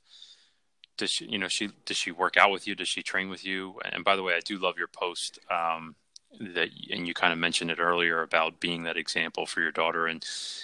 [0.98, 2.76] does she you know she does she work out with you?
[2.76, 3.80] Does she train with you?
[3.92, 5.96] And by the way i do love your post um,
[6.40, 10.08] that and you kind of mentioned it earlier about being that example for your daughter.
[10.08, 10.24] And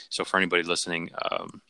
[0.09, 1.61] so for anybody listening um,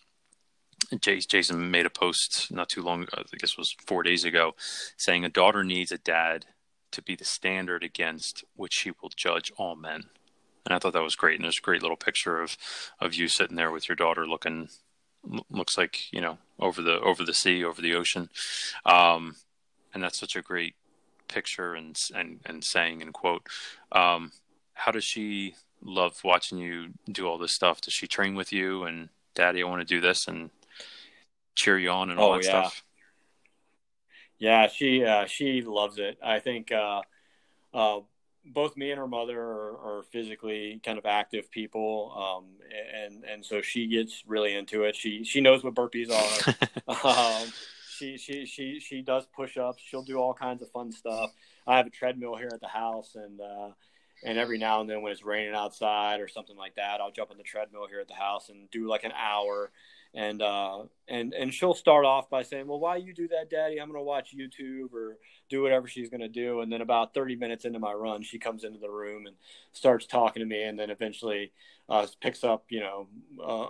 [1.02, 4.54] jason made a post not too long i guess it was four days ago
[4.96, 6.46] saying a daughter needs a dad
[6.92, 10.04] to be the standard against which she will judge all men.
[10.66, 11.36] And i thought that was great.
[11.36, 12.58] And there's a great little picture of
[13.00, 14.70] of you sitting there with your daughter looking
[15.50, 18.30] looks like you know over the over the sea, over the ocean,
[18.86, 19.36] um,
[19.94, 20.76] and that's such a great
[21.28, 23.48] picture and and and saying and quote.
[23.92, 24.32] Um,
[24.74, 27.82] how does she love watching you do all this stuff?
[27.82, 30.50] Does she train with you and Daddy, I want to do this and
[31.54, 32.50] cheer you on and all oh, that yeah.
[32.50, 32.84] stuff?
[34.40, 36.18] Yeah, she uh, she loves it.
[36.24, 37.02] I think uh,
[37.74, 38.00] uh,
[38.54, 42.46] both me and her mother are, are physically kind of active people, um,
[43.04, 44.96] and and so she gets really into it.
[44.96, 47.04] She she knows what burpees are.
[47.44, 47.48] um,
[47.98, 49.84] she she she she does push ups.
[49.86, 51.32] She'll do all kinds of fun stuff.
[51.66, 53.70] I have a treadmill here at the house, and uh,
[54.24, 57.32] and every now and then when it's raining outside or something like that, I'll jump
[57.32, 59.72] on the treadmill here at the house and do like an hour
[60.18, 63.80] and uh, and and she'll start off by saying, "Well, why you do that, Daddy?
[63.80, 67.14] I'm going to watch YouTube or do whatever she's going to do." And then about
[67.14, 69.36] 30 minutes into my run, she comes into the room and
[69.74, 71.52] starts talking to me, and then eventually
[71.88, 73.08] uh, picks up, you know,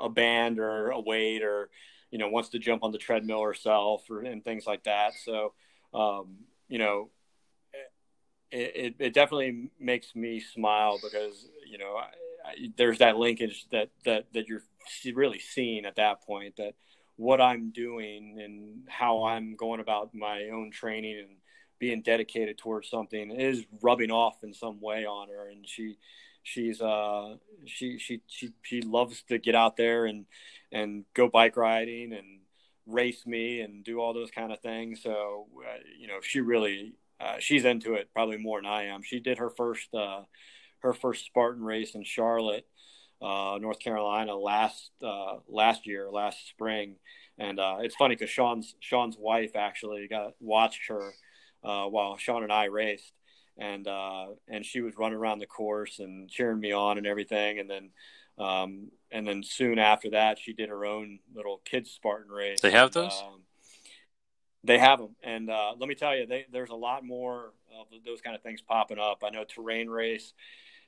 [0.01, 1.69] a band or a weight or
[2.11, 5.11] you know wants to jump on the treadmill herself or and things like that.
[5.25, 5.53] So
[5.93, 6.37] um,
[6.69, 7.09] you know.
[8.49, 13.65] It, it, it definitely makes me smile because you know I, I, there's that linkage
[13.73, 14.63] that that that you're
[15.13, 16.73] really seen at that point that
[17.15, 21.37] what I'm doing and how I'm going about my own training and
[21.79, 25.49] being dedicated towards something is rubbing off in some way on her.
[25.49, 25.97] And she
[26.43, 30.25] she's uh she she she she loves to get out there and
[30.71, 32.39] and go bike riding and
[32.85, 35.01] race me and do all those kind of things.
[35.03, 39.01] So uh, you know she really uh, she's into it probably more than I am.
[39.01, 40.21] She did her first uh
[40.79, 42.67] her first Spartan race in Charlotte
[43.21, 46.95] uh, North Carolina last uh, last year, last spring,
[47.37, 51.13] and uh, it's funny because Sean's Sean's wife actually got watched her
[51.63, 53.13] uh, while Sean and I raced,
[53.57, 57.59] and uh, and she was running around the course and cheering me on and everything,
[57.59, 57.89] and then.
[58.39, 62.61] Um, and then soon after that, she did her own little kids Spartan race.
[62.61, 63.19] They have those.
[63.25, 63.41] Um,
[64.63, 67.87] they have them, and uh, let me tell you, they, there's a lot more of
[68.05, 69.23] those kind of things popping up.
[69.25, 70.33] I know terrain race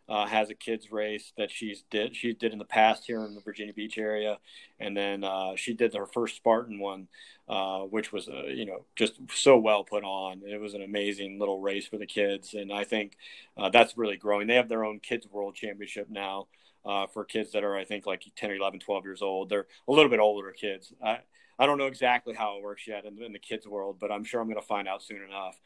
[0.10, 3.36] uh, has a kids race that she's did she did in the past here in
[3.36, 4.40] the Virginia Beach area,
[4.80, 7.08] and then uh, she did her first Spartan one,
[7.48, 10.42] uh, which was uh, you know just so well put on.
[10.44, 13.18] It was an amazing little race for the kids, and I think
[13.56, 14.48] uh, that's really growing.
[14.48, 16.48] They have their own kids world championship now.
[16.86, 19.50] Uh, for kids that are, I think, like 10 or 11, 12 years old.
[19.50, 20.94] They're a little bit older kids.
[21.04, 21.20] I,
[21.60, 24.24] I don't know exactly how it works yet in, in the kids world, but I'm
[24.24, 25.60] sure I'm going to find out soon enough.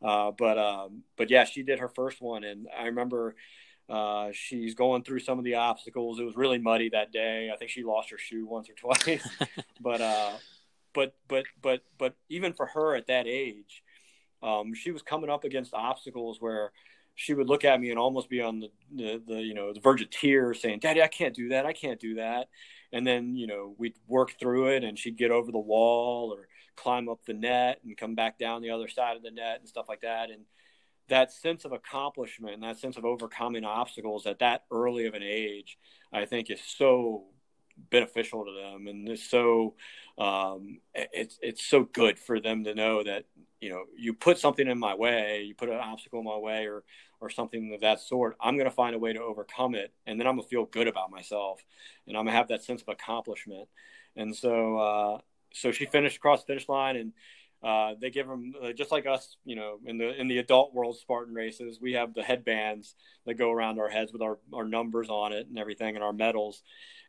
[0.00, 3.34] But um, but yeah, she did her first one, and I remember
[3.90, 6.20] uh, she's going through some of the obstacles.
[6.20, 7.50] It was really muddy that day.
[7.52, 9.28] I think she lost her shoe once or twice.
[9.80, 10.32] but uh,
[10.94, 13.82] but but but but even for her at that age,
[14.42, 16.72] um, she was coming up against obstacles where
[17.16, 19.80] she would look at me and almost be on the, the, the you know the
[19.80, 21.66] verge of tears, saying, "Daddy, I can't do that.
[21.66, 22.48] I can't do that."
[22.92, 26.46] And then you know we'd work through it, and she'd get over the wall or
[26.76, 29.68] climb up the net and come back down the other side of the net and
[29.68, 30.30] stuff like that.
[30.30, 30.44] And
[31.10, 35.22] that sense of accomplishment and that sense of overcoming obstacles at that early of an
[35.22, 35.78] age,
[36.12, 37.24] I think is so
[37.90, 38.86] beneficial to them.
[38.86, 39.74] And it's so
[40.18, 43.26] um, it's it's so good for them to know that
[43.60, 46.66] you know you put something in my way you put an obstacle in my way
[46.66, 46.82] or
[47.20, 49.92] or something of that sort i'm going to find a way to overcome it.
[50.06, 51.62] And then i'm going to feel good about myself.
[52.06, 53.68] And i'm going to have that sense of accomplishment.
[54.16, 55.18] And so uh,
[55.52, 57.12] so she finished across the finish line and
[57.62, 60.72] uh, they give them uh, just like us, you know, in the in the adult
[60.72, 62.94] world Spartan races, we have the headbands
[63.26, 66.12] that go around our heads with our, our numbers on it and everything and our
[66.12, 66.62] medals.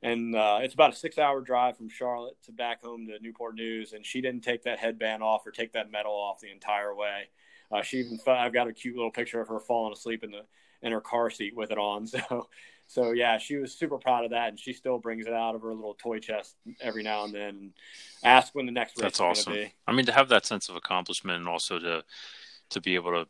[0.04, 3.56] And uh, it's about a six hour drive from Charlotte to back home to Newport
[3.56, 3.94] News.
[3.94, 7.30] And she didn't take that headband off or take that medal off the entire way.
[7.72, 10.42] Uh, she even I've got a cute little picture of her falling asleep in the
[10.82, 12.08] in her car seat with it on.
[12.30, 12.50] So
[12.92, 15.62] so yeah, she was super proud of that, and she still brings it out of
[15.62, 17.74] her little toy chest every now and then, and
[18.22, 19.04] ask when the next race.
[19.04, 19.56] That's awesome.
[19.88, 22.04] I mean, to have that sense of accomplishment, and also to
[22.70, 23.28] to be able to,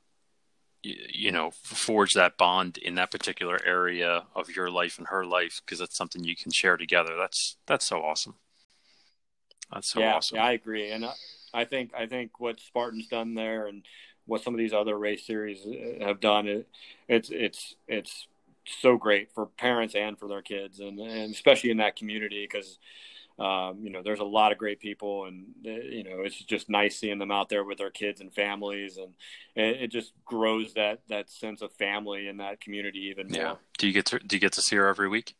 [0.82, 5.62] you know, forge that bond in that particular area of your life and her life,
[5.64, 7.16] because that's something you can share together.
[7.16, 8.34] That's that's so awesome.
[9.72, 10.38] That's so yeah, awesome.
[10.38, 11.14] Yeah, I agree, and I,
[11.54, 13.84] I think I think what Spartan's done there, and
[14.26, 16.68] what some of these other race series uh, have done, it,
[17.08, 18.28] it's it's it's
[18.66, 22.80] so great for parents and for their kids, and, and especially in that community because.
[23.40, 26.70] Um, you know, there's a lot of great people, and uh, you know, it's just
[26.70, 29.16] nice seeing them out there with their kids and families, and
[29.56, 33.42] it, it just grows that that sense of family in that community even more.
[33.42, 33.56] Yeah.
[33.80, 35.34] Do you get to do you get to see her every week?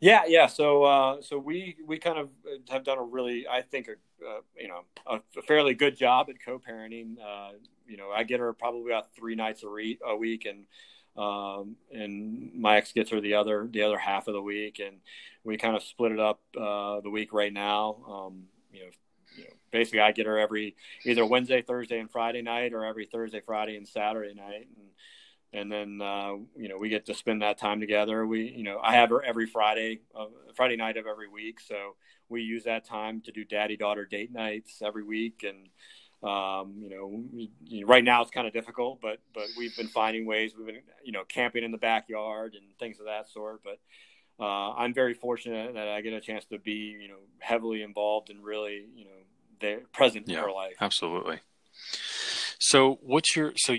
[0.00, 0.46] Yeah, yeah.
[0.46, 2.30] So, uh, so we we kind of
[2.70, 6.28] have done a really, I think, a, uh, you know, a, a, fairly good job
[6.30, 7.16] at co-parenting.
[7.20, 7.52] Uh,
[7.86, 10.64] you know, I get her probably about three nights a, re- a week, and
[11.16, 14.96] um, and my ex gets her the other the other half of the week, and
[15.44, 17.96] we kind of split it up uh, the week right now.
[18.08, 18.90] Um, you know,
[19.36, 23.06] you know, basically I get her every either Wednesday, Thursday, and Friday night, or every
[23.06, 24.88] Thursday, Friday, and Saturday night, and
[25.52, 28.26] and then uh, you know we get to spend that time together.
[28.26, 31.96] We you know I have her every Friday, uh, Friday night of every week, so
[32.28, 35.68] we use that time to do daddy daughter date nights every week, and
[36.22, 40.26] um, you know, we, right now it's kind of difficult, but but we've been finding
[40.26, 40.52] ways.
[40.56, 43.62] We've been you know camping in the backyard and things of that sort.
[43.64, 43.78] But
[44.38, 48.28] uh, I'm very fortunate that I get a chance to be you know heavily involved
[48.28, 49.10] and really you know
[49.60, 50.74] there present yeah, in her life.
[50.80, 51.40] Absolutely.
[52.58, 53.76] So what's your so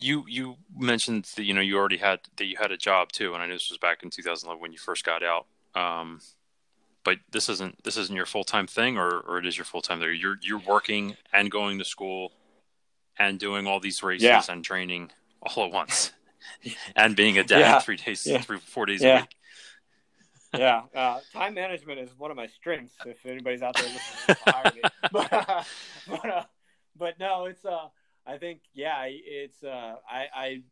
[0.00, 3.34] you you mentioned that you know you already had that you had a job too,
[3.34, 5.46] and I know this was back in 2011 when you first got out.
[5.74, 6.20] Um,
[7.04, 9.82] but this isn't this isn't your full time thing, or or it is your full
[9.82, 10.12] time there.
[10.12, 12.32] You're you're working and going to school,
[13.18, 14.42] and doing all these races yeah.
[14.48, 15.10] and training
[15.42, 16.12] all at once,
[16.96, 17.78] and being a dad yeah.
[17.80, 18.40] three days, yeah.
[18.40, 19.36] three four days a week.
[20.54, 22.94] yeah, uh, time management is one of my strengths.
[23.06, 23.84] If anybody's out there
[24.26, 24.82] listening, to hire me.
[25.12, 25.62] But, uh,
[26.08, 26.44] but, uh,
[26.96, 27.88] but no, it's uh,
[28.26, 30.62] I think yeah, it's uh, I I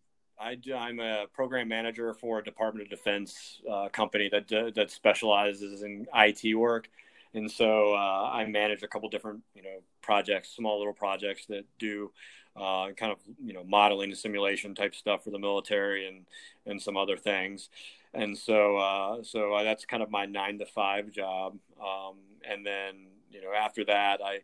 [0.41, 5.83] I I'm a program manager for a Department of Defense uh, company that that specializes
[5.83, 6.89] in IT work,
[7.35, 11.65] and so uh, I manage a couple different you know projects, small little projects that
[11.79, 12.11] do
[12.57, 16.25] uh, kind of you know modeling and simulation type stuff for the military and
[16.65, 17.69] and some other things,
[18.15, 22.17] and so uh, so that's kind of my nine to five job, um,
[22.49, 24.41] and then you know after that I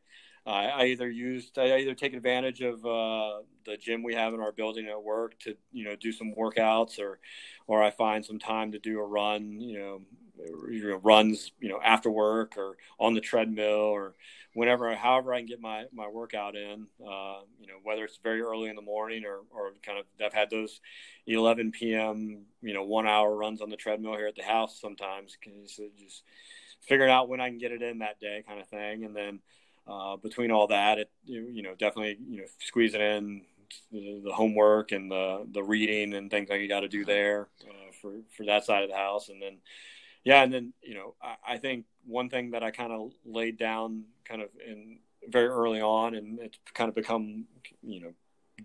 [0.47, 4.53] I either used I either take advantage of uh, the gym we have in our
[4.53, 7.19] building at work to you know do some workouts or
[7.67, 10.01] or I find some time to do a run you know,
[10.71, 14.15] you know runs you know after work or on the treadmill or
[14.55, 18.41] whenever however I can get my my workout in uh, you know whether it's very
[18.41, 20.81] early in the morning or or kind of I've had those
[21.27, 22.45] 11 p.m.
[22.63, 25.37] you know one hour runs on the treadmill here at the house sometimes
[25.99, 26.23] just
[26.83, 29.41] figuring out when I can get it in that day kind of thing and then
[29.87, 33.43] uh, between all that, it you, know definitely you know squeezing in
[33.93, 37.49] the, the, homework and the the reading and things that you got to do there
[37.69, 39.59] uh, for for that side of the house, and then
[40.25, 43.59] yeah, and then you know I, I think one thing that I kind of laid
[43.59, 47.45] down kind of in very early on, and it's kind of become
[47.83, 48.13] you know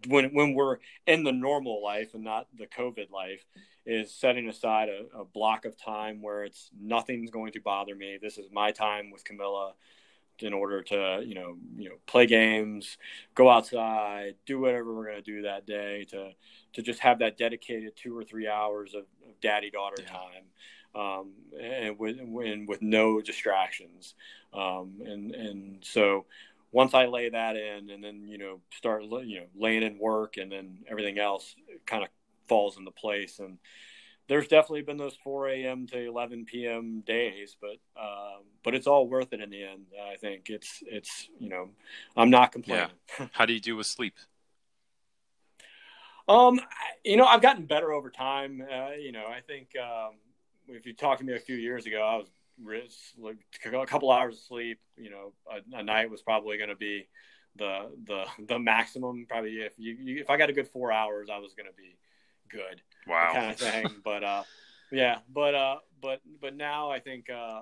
[0.08, 3.46] when when we're in the normal life and not the COVID life,
[3.86, 8.18] is setting aside a, a, block of time where it's nothing's going to bother me.
[8.22, 9.74] This is my time with Camilla
[10.44, 12.98] in order to you know you know play games,
[13.36, 16.32] go outside, do whatever we're going to do that day to
[16.74, 20.12] to just have that dedicated two or three hours of, of daddy daughter yeah.
[20.12, 20.46] time.
[20.94, 24.14] Um, and with and with no distractions,
[24.54, 26.26] um, and and so
[26.74, 30.36] once I lay that in, and then you know start you know laying in work,
[30.38, 32.10] and then everything else kind of
[32.48, 33.40] falls into place.
[33.40, 33.58] And
[34.32, 35.88] there's definitely been those 4 a.m.
[35.88, 37.04] to 11 p.m.
[37.06, 39.88] days, but um, but it's all worth it in the end.
[40.10, 41.68] I think it's it's you know
[42.16, 42.92] I'm not complaining.
[43.20, 43.28] Yeah.
[43.34, 44.16] How do you do with sleep?
[46.30, 46.62] Um,
[47.04, 48.62] you know, I've gotten better over time.
[48.62, 50.14] Uh, you know, I think um,
[50.68, 52.28] if you talked to me a few years ago, I was
[53.20, 56.76] like a couple hours of sleep, you know, a, a night was probably going to
[56.76, 57.10] be
[57.58, 59.26] the the the maximum.
[59.28, 61.76] Probably if you, you, if I got a good four hours, I was going to
[61.76, 61.98] be
[62.48, 62.82] good.
[63.08, 63.86] Wow, kind of thing.
[64.04, 64.44] but uh,
[64.92, 67.62] yeah, but uh, but but now I think uh,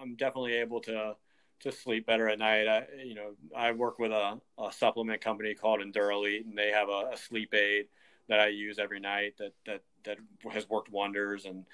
[0.00, 1.16] I'm definitely able to
[1.60, 2.68] to sleep better at night.
[2.68, 6.88] I you know I work with a, a supplement company called Endurelite, and they have
[6.88, 7.86] a, a sleep aid
[8.28, 10.18] that I use every night that that that
[10.52, 11.64] has worked wonders and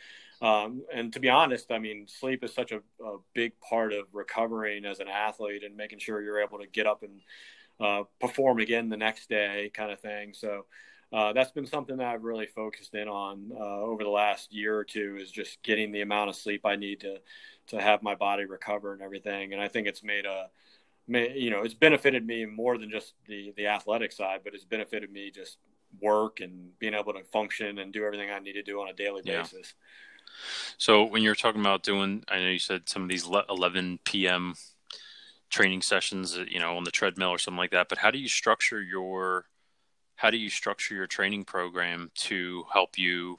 [0.42, 4.06] um, and to be honest, I mean, sleep is such a, a, big part of
[4.12, 7.20] recovering as an athlete and making sure you're able to get up and
[7.80, 10.34] uh, perform again the next day, kind of thing.
[10.34, 10.66] So
[11.14, 14.76] uh, that's been something that I've really focused in on uh, over the last year
[14.76, 17.18] or two is just getting the amount of sleep I need to
[17.68, 19.52] to have my body recover and everything.
[19.52, 20.50] And I think it's made a
[21.06, 25.12] you know, it's benefited me more than just the the athletic side, but it's benefited
[25.12, 25.58] me just
[26.02, 28.92] work and being able to function and do everything I need to do on a
[28.92, 29.42] daily yeah.
[29.42, 29.74] basis.
[30.78, 34.54] So when you're talking about doing, I know you said some of these 11 p.m.
[35.48, 37.88] training sessions, you know, on the treadmill or something like that.
[37.88, 39.44] But how do you structure your
[40.24, 43.36] how do you structure your training program to help you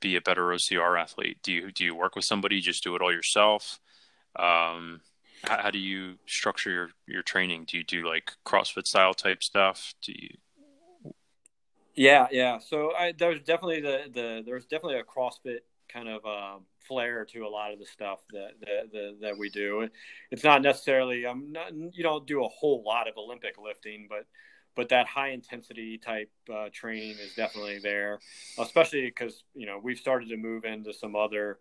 [0.00, 1.38] be a better OCR athlete?
[1.44, 2.60] Do you do you work with somebody?
[2.60, 3.78] Just do it all yourself?
[4.34, 5.00] Um,
[5.44, 7.66] how, how, do you structure your your training?
[7.68, 9.94] Do you do like CrossFit style type stuff?
[10.02, 11.12] Do you?
[11.94, 12.58] Yeah, yeah.
[12.58, 17.46] So I, there's definitely the the there's definitely a CrossFit kind of uh, flair to
[17.46, 19.88] a lot of the stuff that, that that, that we do.
[20.32, 24.26] It's not necessarily I'm not you don't do a whole lot of Olympic lifting, but
[24.74, 28.18] but that high intensity type uh, training is definitely there,
[28.58, 31.58] especially because you know we've started to move into some other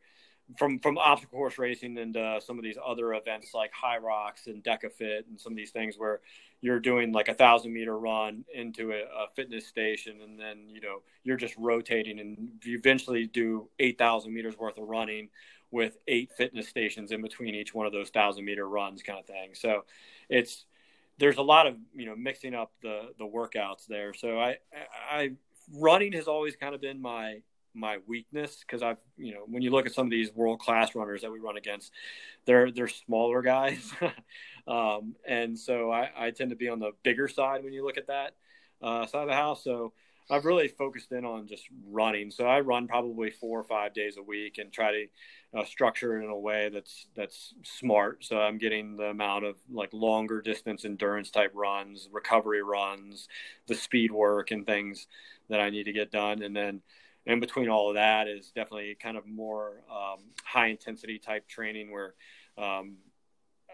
[0.58, 5.28] from from obstacle course racing into some of these other events like HYROX and DecaFit
[5.30, 6.22] and some of these things where
[6.62, 10.82] you're doing like a thousand meter run into a, a, fitness station and then you
[10.82, 15.30] know you're just rotating and you eventually do 8000 meters worth of running
[15.74, 19.26] with eight fitness stations in between each one of those thousand meter runs kind of
[19.26, 19.56] thing.
[19.56, 19.86] So
[20.30, 20.66] it's
[21.18, 24.58] there's a lot of you know mixing up the the workouts there so i
[25.12, 25.32] i
[25.74, 27.42] running has always kind of been my
[27.76, 30.94] my weakness because I've you know when you look at some of these world class
[30.94, 31.92] runners that we run against,
[32.46, 33.92] they're they're smaller guys,
[34.68, 37.98] Um, and so I, I, tend to be on the bigger side when you look
[37.98, 38.36] at that
[38.82, 39.64] uh, side of the house.
[39.64, 39.92] So
[40.30, 42.32] I've really focused in on just running.
[42.32, 46.18] So I run probably four or five days a week and try to uh, structure
[46.18, 48.24] it in a way that's that's smart.
[48.24, 53.28] So I'm getting the amount of like longer distance endurance type runs, recovery runs,
[53.68, 55.08] the speed work and things
[55.50, 56.82] that I need to get done, and then
[57.26, 61.92] in between all of that is definitely kind of more um, high intensity type training
[61.92, 62.16] where
[62.58, 62.98] um,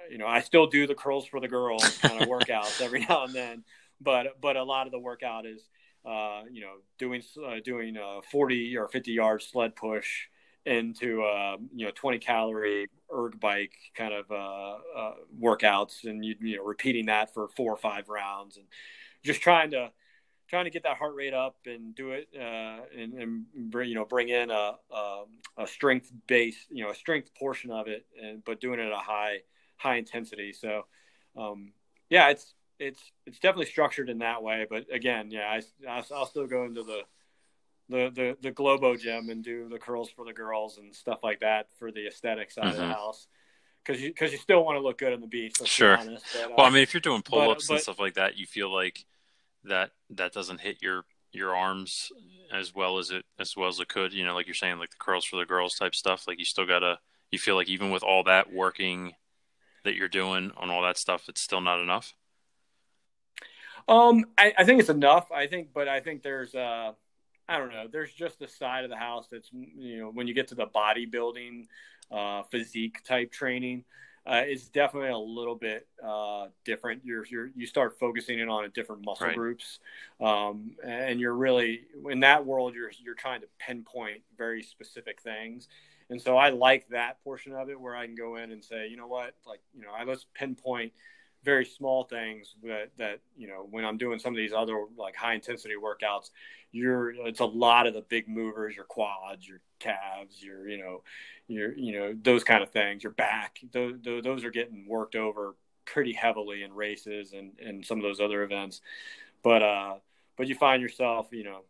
[0.09, 3.25] you know, I still do the curls for the girls kind of workouts every now
[3.25, 3.63] and then,
[4.01, 5.61] but but a lot of the workout is,
[6.05, 10.27] uh, you know, doing uh, doing a forty or fifty yard sled push
[10.65, 16.35] into uh, you know twenty calorie erg bike kind of uh, uh, workouts, and you
[16.39, 18.65] you know repeating that for four or five rounds, and
[19.23, 19.91] just trying to
[20.47, 23.95] trying to get that heart rate up and do it uh, and, and bring you
[23.95, 25.23] know bring in a, a,
[25.59, 28.91] a strength base you know a strength portion of it and but doing it at
[28.91, 29.37] a high
[29.79, 30.53] high intensity.
[30.53, 30.85] So,
[31.35, 31.71] um,
[32.09, 34.65] yeah, it's it's it's definitely structured in that way.
[34.69, 37.01] But again, yeah, I I'll still go into the
[37.89, 41.41] the the the Globo gym and do the curls for the girls and stuff like
[41.41, 42.71] that for the aesthetic side mm-hmm.
[42.71, 42.91] of the mm-hmm.
[42.91, 43.27] house.
[43.85, 45.57] Because you because you still want to look good on the beach.
[45.65, 45.97] Sure.
[45.97, 48.37] Honest, but, uh, well, I mean, if you're doing pull ups and stuff like that,
[48.37, 49.05] you feel like
[49.63, 52.11] that that doesn't hit your your arms
[52.51, 54.13] as well as it as well as it could.
[54.13, 56.27] You know, like you're saying, like the curls for the girls type stuff.
[56.27, 56.99] Like you still gotta.
[57.31, 59.13] You feel like even with all that working
[59.83, 62.15] that you're doing on all that stuff, it's still not enough?
[63.89, 65.31] Um, I, I think it's enough.
[65.31, 66.91] I think, but I think there's uh,
[67.47, 67.87] I don't know.
[67.91, 70.67] There's just the side of the house that's you know when you get to the
[70.67, 71.65] bodybuilding,
[72.11, 73.83] uh, physique type training,
[74.29, 77.03] uh, it's definitely a little bit uh, different.
[77.03, 79.35] You're, you're you start focusing in on different muscle right.
[79.35, 79.79] groups,
[80.21, 82.75] um, and you're really in that world.
[82.75, 85.67] You're you're trying to pinpoint very specific things,
[86.11, 88.87] and so I like that portion of it where I can go in and say,
[88.87, 90.93] you know what, like you know, I let's pinpoint
[91.43, 95.15] very small things that that you know when I'm doing some of these other like
[95.15, 96.31] high intensity workouts,
[96.71, 101.03] you're it's a lot of the big movers, your quads, your calves, your you know,
[101.47, 103.59] your you know those kind of things, your back.
[103.71, 108.19] Those those are getting worked over pretty heavily in races and and some of those
[108.19, 108.81] other events,
[109.43, 109.95] but uh,
[110.37, 111.61] but you find yourself you know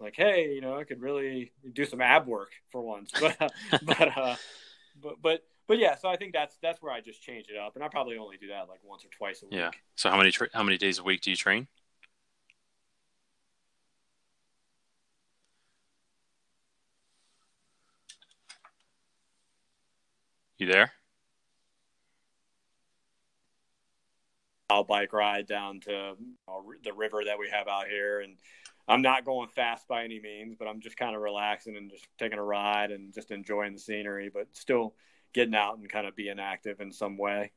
[0.00, 3.52] like hey you know I could really do some ab work for once, but
[3.82, 4.36] but uh,
[5.00, 7.74] but but but yeah, so I think that's that's where I just change it up,
[7.74, 9.54] and I probably only do that like once or twice a week.
[9.54, 9.70] Yeah.
[9.96, 11.66] So how many tra- how many days a week do you train?
[20.58, 20.92] You there?
[24.70, 26.16] I'll bike ride down to
[26.82, 28.36] the river that we have out here, and
[28.88, 32.06] I'm not going fast by any means, but I'm just kind of relaxing and just
[32.18, 34.94] taking a ride and just enjoying the scenery, but still
[35.34, 37.52] getting out and kind of being active in some way.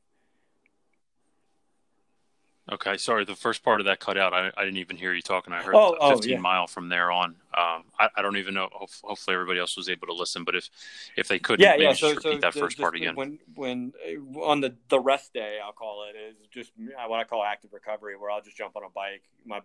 [2.70, 3.24] Okay, sorry.
[3.24, 4.34] The first part of that cut out.
[4.34, 5.54] I, I didn't even hear you talking.
[5.54, 6.38] I heard oh, 15 oh, yeah.
[6.38, 7.30] mile from there on.
[7.56, 8.68] Um, I, I, don't even know.
[8.72, 10.44] Hopefully, everybody else was able to listen.
[10.44, 10.68] But if
[11.16, 11.94] if they couldn't, yeah, yeah.
[11.94, 13.14] So, repeat so that first part again.
[13.14, 13.94] When when
[14.42, 18.18] on the the rest day, I'll call it is just what I call active recovery,
[18.18, 19.62] where I'll just jump on a bike, my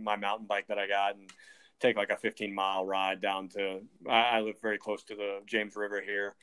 [0.00, 1.30] my mountain bike that I got, and
[1.78, 3.82] take like a 15 mile ride down to.
[4.08, 6.36] I, I live very close to the James River here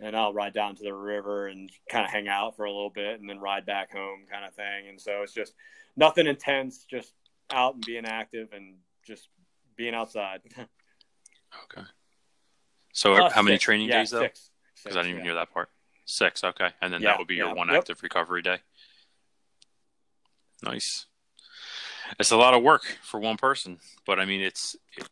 [0.00, 2.90] and I'll ride down to the river and kind of hang out for a little
[2.90, 4.88] bit and then ride back home kind of thing.
[4.88, 5.54] And so it's just
[5.96, 7.12] nothing intense, just
[7.50, 9.28] out and being active and just
[9.76, 10.40] being outside.
[10.58, 11.86] okay.
[12.92, 13.64] So uh, how many six.
[13.64, 14.20] training yeah, days though?
[14.20, 15.24] Because I didn't even yeah.
[15.24, 15.68] hear that part.
[16.06, 16.44] Six.
[16.44, 16.68] Okay.
[16.80, 17.78] And then yeah, that would be your one yep.
[17.78, 18.58] active recovery day.
[20.62, 21.06] Nice.
[22.18, 25.08] It's a lot of work for one person, but I mean, it's, it,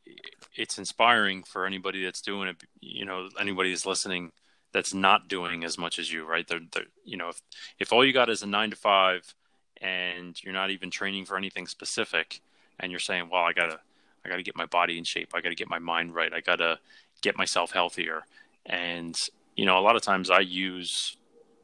[0.54, 2.56] it's inspiring for anybody that's doing it.
[2.80, 4.32] You know, anybody that's listening
[4.76, 6.46] that's not doing as much as you, right?
[6.46, 7.40] They're, they're, you know, if
[7.78, 9.34] if all you got is a nine to five,
[9.80, 12.42] and you're not even training for anything specific,
[12.78, 13.80] and you're saying, well, I gotta,
[14.22, 16.78] I gotta get my body in shape, I gotta get my mind right, I gotta
[17.22, 18.24] get myself healthier,
[18.66, 19.18] and
[19.54, 21.16] you know, a lot of times I use,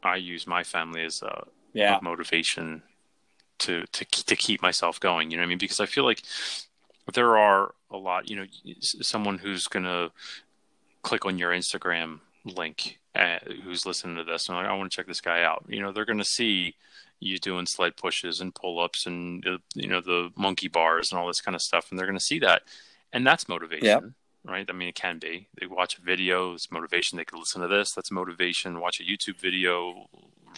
[0.03, 1.99] I use my family as a, yeah.
[2.01, 2.83] motivation
[3.59, 5.31] to to to keep myself going.
[5.31, 5.59] You know what I mean?
[5.59, 6.23] Because I feel like
[7.13, 8.31] there are a lot.
[8.31, 8.47] You know,
[8.81, 10.13] someone who's gonna
[11.03, 14.97] click on your Instagram link uh, who's listening to this and like, I want to
[14.97, 15.65] check this guy out.
[15.69, 16.75] You know, they're going to see
[17.21, 21.19] you doing sled pushes and pull ups and uh, you know the monkey bars and
[21.19, 22.63] all this kind of stuff, and they're going to see that,
[23.13, 24.15] and that's motivation.
[24.45, 24.67] Right.
[24.69, 25.47] I mean, it can be.
[25.61, 27.17] They watch a video, it's motivation.
[27.17, 27.93] They could listen to this.
[27.93, 28.81] That's motivation.
[28.81, 30.09] Watch a YouTube video,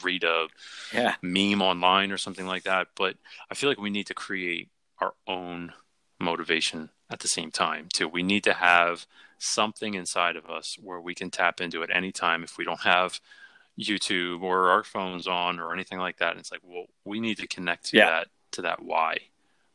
[0.02, 0.46] read a
[0.90, 1.16] yeah.
[1.20, 2.88] meme online or something like that.
[2.96, 3.16] But
[3.50, 4.70] I feel like we need to create
[5.00, 5.74] our own
[6.18, 8.08] motivation at the same time too.
[8.08, 9.06] We need to have
[9.38, 12.80] something inside of us where we can tap into at any time if we don't
[12.80, 13.20] have
[13.78, 16.32] YouTube or our phones on or anything like that.
[16.32, 18.10] And it's like, well, we need to connect to yeah.
[18.10, 19.18] that to that why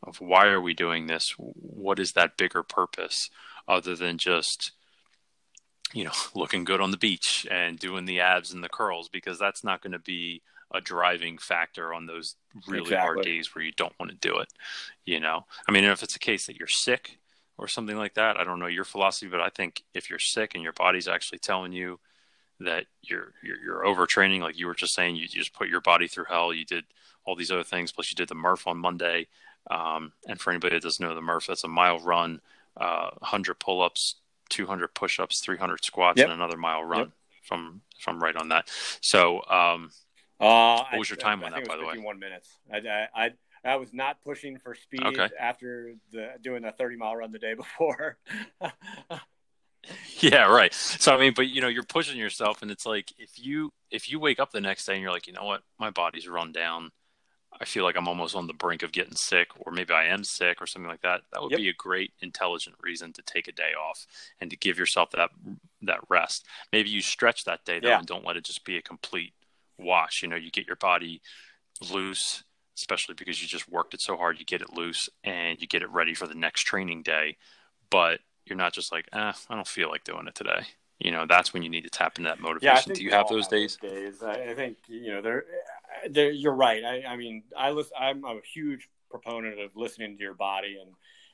[0.04, 1.36] of why are we doing this?
[1.38, 3.30] What is that bigger purpose
[3.68, 4.72] other than just
[5.94, 9.40] you know looking good on the beach and doing the abs and the curls because
[9.40, 10.42] that's not going to be
[10.72, 12.36] a driving factor on those
[12.68, 12.98] really exactly.
[12.98, 14.48] hard days where you don't want to do it.
[15.04, 17.18] You know, I mean, if it's a case that you're sick
[17.60, 20.56] or something like that, I don't know your philosophy, but I think if you're sick
[20.56, 22.00] and your body's actually telling you
[22.62, 25.82] that you're you're, you're overtraining, like you were just saying, you, you, just put your
[25.82, 26.54] body through hell.
[26.54, 26.86] You did
[27.26, 29.28] all these other things, plus you did the Murph on Monday.
[29.70, 32.40] Um, and for anybody that doesn't know the Murph, that's a mile run,
[32.78, 34.16] uh, 100 pull-ups,
[34.50, 36.26] 200 push-ups, 300 squats, yep.
[36.26, 37.00] and another mile run.
[37.00, 37.10] Yep.
[37.44, 38.70] From from right on that.
[39.02, 39.92] So um,
[40.40, 41.98] uh, what was your time I, on I that, by the way?
[41.98, 42.50] One minutes.
[42.72, 43.32] I, I,
[43.64, 45.30] I, was not pushing for speed okay.
[45.40, 48.18] after the doing the 30 mile run the day before.
[50.20, 50.74] yeah, right.
[50.74, 54.10] So I mean, but you know, you're pushing yourself, and it's like if you if
[54.10, 56.52] you wake up the next day and you're like, you know what, my body's run
[56.52, 56.92] down.
[57.62, 60.24] I feel like I'm almost on the brink of getting sick, or maybe I am
[60.24, 61.22] sick, or something like that.
[61.34, 61.60] That would yep.
[61.60, 64.06] be a great, intelligent reason to take a day off
[64.40, 65.32] and to give yourself that
[65.82, 66.46] that rest.
[66.72, 67.98] Maybe you stretch that day though, yeah.
[68.00, 69.34] and don't let it just be a complete
[69.78, 70.22] wash.
[70.22, 71.22] You know, you get your body
[71.92, 72.44] loose,
[72.80, 74.40] especially because you just worked it so hard.
[74.40, 77.38] You get it loose and you get it ready for the next training day.
[77.90, 80.62] But you're not just like, eh, I don't feel like doing it today.
[81.00, 82.92] You know, that's when you need to tap into that motivation.
[82.92, 83.78] Yeah, Do you have those days?
[83.78, 84.22] days?
[84.22, 85.46] I think you know they're,
[86.10, 86.84] they're you're right.
[86.84, 90.92] I, I mean, I listen, I'm a huge proponent of listening to your body and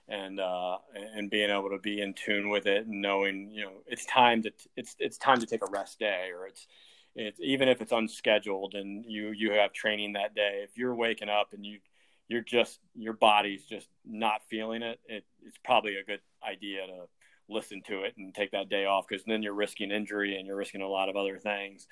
[0.08, 0.78] and uh,
[1.16, 4.44] and being able to be in tune with it and knowing you know it's time
[4.44, 6.68] to it's it's time to take a rest day or it's
[7.16, 11.30] it's even if it's unscheduled and you you have training that day if you're waking
[11.30, 11.80] up and you
[12.28, 17.06] you're just your body's just not feeling it, it it's probably a good idea to
[17.48, 20.56] listen to it and take that day off because then you're risking injury and you're
[20.56, 21.88] risking a lot of other things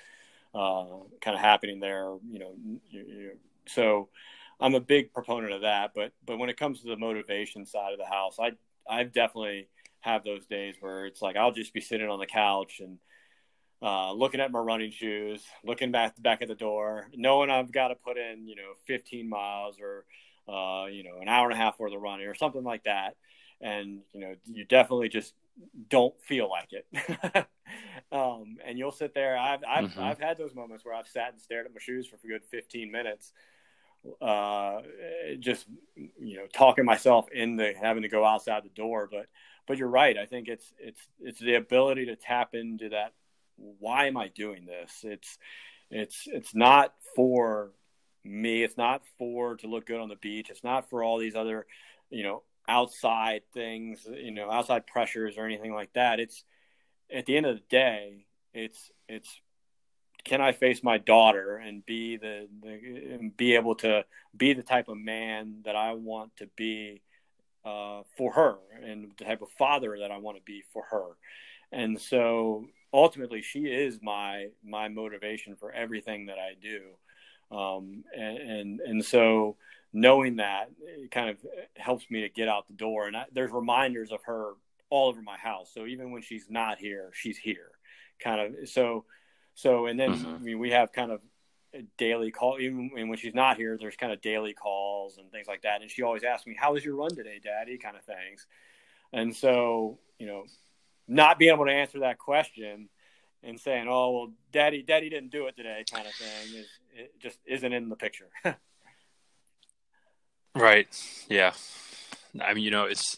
[0.56, 0.86] uh,
[1.22, 2.56] kind of happening there you know
[2.90, 3.32] you, you,
[3.68, 4.10] so
[4.60, 5.92] I'm a big proponent of that.
[5.94, 8.52] But but when it comes to the motivation side of the house, I
[8.88, 9.68] I definitely
[10.02, 12.98] have those days where it's like I'll just be sitting on the couch and
[13.84, 17.90] uh, looking at my running shoes, looking back back at the door, knowing I've got
[17.90, 20.06] to put in you know 15 miles or
[20.48, 23.16] uh, you know an hour and a half worth of running or something like that,
[23.62, 25.34] and you know you definitely just
[25.90, 27.48] don't feel like it.
[28.12, 29.38] um, and you'll sit there.
[29.38, 30.02] I've I've, mm-hmm.
[30.02, 32.44] I've had those moments where I've sat and stared at my shoes for a good
[32.46, 33.34] 15 minutes
[34.22, 34.82] uh,
[35.40, 35.66] just
[35.96, 39.08] you know talking myself into having to go outside the door.
[39.12, 39.28] But
[39.68, 40.18] but you're right.
[40.18, 43.14] I think it's it's it's the ability to tap into that.
[43.80, 45.02] Why am I doing this?
[45.04, 45.38] It's
[45.90, 47.72] it's it's not for
[48.24, 48.64] me.
[48.64, 50.50] It's not for to look good on the beach.
[50.50, 51.66] It's not for all these other
[52.10, 56.20] you know outside things, you know outside pressures or anything like that.
[56.20, 56.44] It's
[57.14, 59.42] at the end of the day, it's it's
[60.24, 62.70] can I face my daughter and be the, the
[63.14, 64.06] and be able to
[64.36, 67.02] be the type of man that I want to be
[67.66, 71.08] uh, for her and the type of father that I want to be for her.
[71.72, 77.56] And so ultimately she is my my motivation for everything that I do.
[77.56, 79.58] Um, and, and, and so
[79.92, 81.38] knowing that it kind of
[81.76, 84.54] helps me to get out the door and I, there's reminders of her
[84.90, 85.70] all over my house.
[85.72, 87.72] So even when she's not here, she's here
[88.20, 88.70] kind of.
[88.70, 89.06] So
[89.56, 90.36] so, and then mm-hmm.
[90.36, 91.22] I mean, we have kind of
[91.98, 95.62] daily call, even when she's not here, there's kind of daily calls and things like
[95.64, 95.82] that.
[95.82, 98.48] And she always asks me, "How was your run today, Daddy?" Kind of things.
[99.12, 100.46] And so, you know,
[101.08, 102.90] not being able to answer that question
[103.44, 107.20] and saying, "Oh, well, Daddy, Daddy didn't do it today," kind of thing, is it
[107.20, 108.30] just isn't in the picture.
[110.56, 110.88] right.
[111.30, 111.54] Yeah.
[112.42, 113.18] I mean, you know, it's.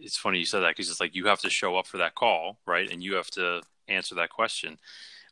[0.00, 2.14] It's funny you said that because it's like you have to show up for that
[2.14, 2.90] call, right?
[2.90, 4.78] And you have to answer that question.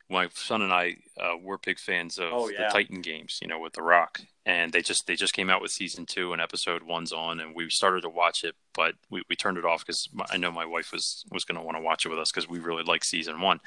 [0.09, 2.67] My son and I uh, were big fans of oh, yeah.
[2.67, 5.61] the Titan games, you know, with The Rock, and they just they just came out
[5.61, 9.23] with season two and episode one's on, and we started to watch it, but we,
[9.29, 11.81] we turned it off because I know my wife was was going to want to
[11.81, 13.59] watch it with us because we really like season one.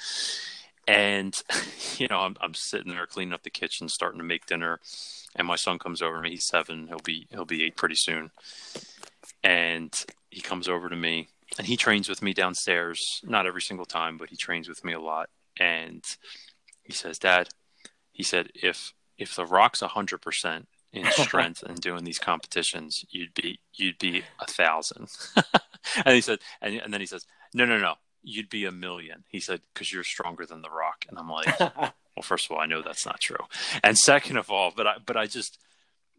[0.86, 1.36] And
[1.98, 4.78] you know, I'm I'm sitting there cleaning up the kitchen, starting to make dinner,
[5.34, 6.30] and my son comes over to me.
[6.30, 6.86] He's seven.
[6.86, 8.30] He'll be he'll be eight pretty soon,
[9.42, 9.92] and
[10.30, 14.18] he comes over to me and he trains with me downstairs, not every single time,
[14.18, 15.30] but he trains with me a lot.
[15.58, 16.04] And
[16.84, 17.48] he says, Dad,
[18.12, 23.34] he said, if if the rock's hundred percent in strength and doing these competitions, you'd
[23.34, 25.08] be you'd be a thousand.
[26.04, 29.24] and he said, and, and then he says, No, no, no, you'd be a million.
[29.28, 31.04] He said, because you're stronger than the rock.
[31.08, 31.60] And I'm like,
[32.18, 33.36] Well, first of all, I know that's not true.
[33.84, 35.58] And second of all, but I but I just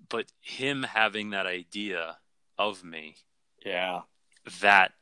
[0.08, 2.18] but him having that idea
[2.58, 3.18] of me,
[3.66, 4.02] yeah,
[4.62, 4.94] that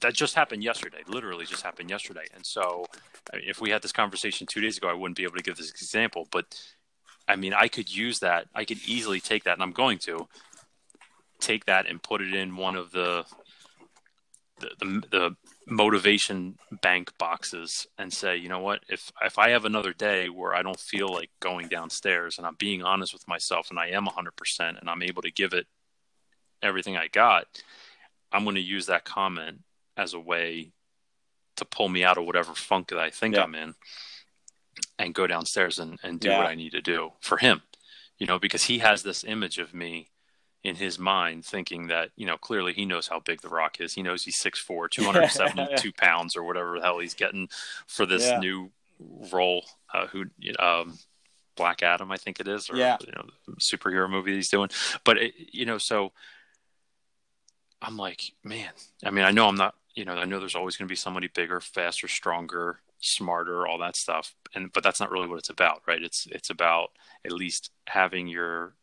[0.00, 2.26] that just happened yesterday literally just happened yesterday.
[2.34, 2.86] And so
[3.32, 5.70] if we had this conversation two days ago i wouldn't be able to give this
[5.70, 6.60] example but
[7.26, 8.46] i mean i could use that.
[8.54, 10.28] I could easily take that and i'm going to
[11.40, 13.24] take that and put it in one of the
[14.60, 15.36] the, the, the
[15.68, 18.80] motivation bank boxes and say you know what?
[18.88, 22.56] If if i have another day where i don't feel like going downstairs and i'm
[22.58, 25.66] being honest with myself and i am 100% and i'm able to give it
[26.60, 27.44] everything i got
[28.32, 29.60] i'm going to use that comment
[29.98, 30.72] as a way
[31.56, 33.42] to pull me out of whatever funk that I think yeah.
[33.42, 33.74] I'm in
[34.98, 36.38] and go downstairs and, and do yeah.
[36.38, 37.62] what I need to do for him,
[38.16, 40.10] you know, because he has this image of me
[40.64, 43.94] in his mind thinking that, you know, clearly he knows how big the rock is.
[43.94, 47.48] He knows he's 6'4, 272 pounds or whatever the hell he's getting
[47.86, 48.38] for this yeah.
[48.38, 48.70] new
[49.32, 50.26] role, uh, who,
[50.58, 50.98] um,
[51.56, 52.96] Black Adam, I think it is, or, yeah.
[53.04, 53.24] you know,
[53.60, 54.70] superhero movie he's doing.
[55.04, 56.12] But, it, you know, so
[57.82, 58.70] I'm like, man,
[59.04, 60.96] I mean, I know I'm not you know, I know there's always going to be
[60.96, 64.32] somebody bigger, faster, stronger, smarter, all that stuff.
[64.54, 66.00] And but that's not really what it's about, right?
[66.00, 66.90] It's it's about
[67.24, 68.74] at least having your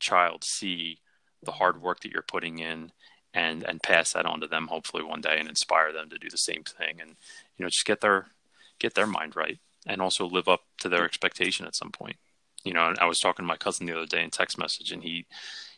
[0.00, 0.98] child see
[1.44, 2.90] the hard work that you're putting in
[3.32, 6.28] and and pass that on to them hopefully one day and inspire them to do
[6.28, 7.10] the same thing and
[7.56, 8.26] you know just get their
[8.78, 12.16] get their mind right and also live up to their expectation at some point
[12.64, 15.02] you know i was talking to my cousin the other day in text message and
[15.02, 15.26] he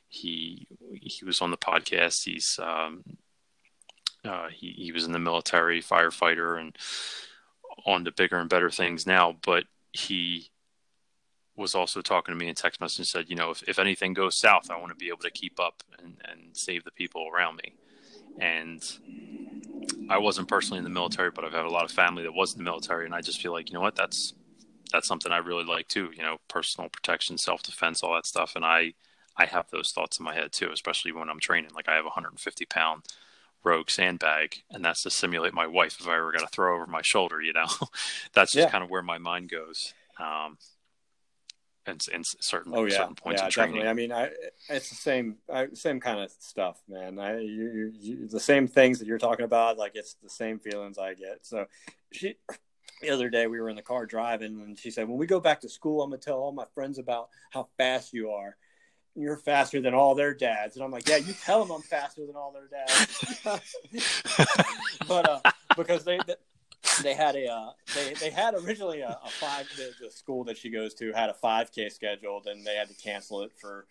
[0.08, 0.66] he
[1.00, 3.04] he was on the podcast he's um
[4.28, 6.76] uh, he, he was in the military, firefighter, and
[7.86, 9.36] on to bigger and better things now.
[9.42, 10.50] But he
[11.56, 14.14] was also talking to me in text message and said, you know, if, if anything
[14.14, 17.28] goes south, I want to be able to keep up and, and save the people
[17.28, 17.74] around me.
[18.38, 18.84] And
[20.08, 22.52] I wasn't personally in the military, but I've had a lot of family that was
[22.52, 24.34] in the military, and I just feel like, you know what, that's
[24.90, 26.10] that's something I really like too.
[26.16, 28.52] You know, personal protection, self defense, all that stuff.
[28.56, 28.94] And I
[29.36, 31.72] I have those thoughts in my head too, especially when I'm training.
[31.74, 33.04] Like I have a 150 pound
[33.68, 36.86] rogue sandbag, and that's to simulate my wife if I ever got to throw over
[36.86, 37.40] my shoulder.
[37.40, 37.66] You know,
[38.32, 38.70] that's just yeah.
[38.70, 39.94] kind of where my mind goes.
[40.18, 40.58] Um,
[41.86, 43.76] and, and certain oh yeah certain points yeah of training.
[43.76, 43.88] definitely.
[43.88, 47.18] I mean, I it's the same I, same kind of stuff, man.
[47.18, 50.98] I you, you, the same things that you're talking about, like it's the same feelings
[50.98, 51.38] I get.
[51.42, 51.66] So
[52.12, 52.36] she
[53.00, 55.40] the other day we were in the car driving, and she said, "When we go
[55.40, 58.56] back to school, I'm gonna tell all my friends about how fast you are."
[59.18, 62.24] You're faster than all their dads, and I'm like, yeah, you tell them I'm faster
[62.24, 63.40] than all their dads.
[65.08, 66.20] but uh, because they,
[67.02, 70.56] they had a uh, they they had originally a, a five the, the, school that
[70.56, 73.86] she goes to had a 5k scheduled and they had to cancel it for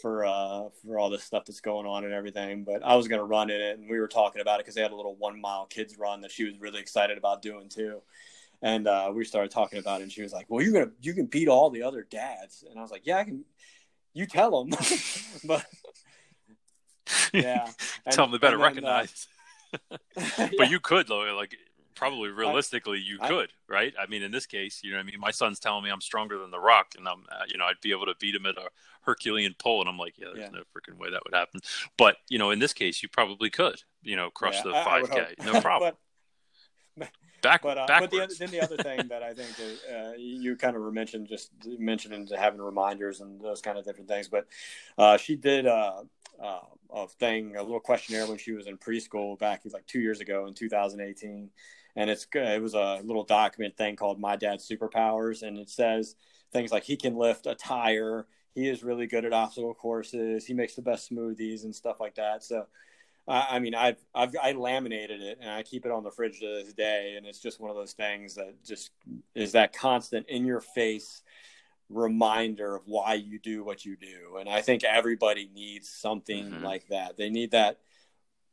[0.00, 2.64] for uh for all this stuff that's going on and everything.
[2.64, 4.74] But i was going to run in it and we were talking about it because
[4.74, 7.68] they had a little one mile kids run that she was really excited about doing
[7.68, 8.02] too.
[8.62, 11.14] And uh, we started talking about it and she was like well you're gonna you
[11.14, 12.64] can beat all the other dads.
[12.68, 13.44] And i was like yeah i can
[14.14, 14.78] you tell them
[15.44, 15.64] but
[17.32, 17.68] yeah
[18.06, 19.28] and, tell them they better then, uh, recognize
[19.90, 20.64] uh, but yeah.
[20.64, 21.56] you could though like
[22.00, 23.92] probably realistically you I, could, right?
[24.00, 26.38] I mean, in this case, you know, I mean, my son's telling me I'm stronger
[26.38, 28.56] than The Rock, and I'm, uh, you know, I'd be able to beat him at
[28.56, 28.68] a
[29.02, 30.58] Herculean pull, and I'm like, yeah, there's yeah.
[30.58, 31.60] no freaking way that would happen.
[31.98, 35.44] But you know, in this case, you probably could, you know, crush yeah, the 5K,
[35.44, 35.92] no problem.
[35.92, 35.98] but,
[37.40, 40.56] back, but, uh, but the, then the other thing that I think that, uh, you
[40.56, 44.28] kind of mentioned, just mentioning having reminders and those kind of different things.
[44.28, 44.46] But
[44.98, 46.02] uh, she did uh,
[46.42, 46.60] uh,
[46.92, 50.46] a thing, a little questionnaire when she was in preschool back like two years ago
[50.46, 51.50] in 2018
[51.96, 52.46] and it's good.
[52.46, 56.16] It was a little document thing called My Dad's Superpowers, and it says
[56.52, 60.54] things like he can lift a tire, he is really good at obstacle courses, he
[60.54, 62.42] makes the best smoothies and stuff like that.
[62.42, 62.66] So,
[63.30, 66.40] I, I mean, I've, I've I laminated it and I keep it on the fridge
[66.40, 68.90] to this day, and it's just one of those things that just
[69.34, 71.22] is that constant in your face
[71.88, 74.36] reminder of why you do what you do.
[74.38, 76.64] And I think everybody needs something mm-hmm.
[76.64, 77.16] like that.
[77.16, 77.78] They need that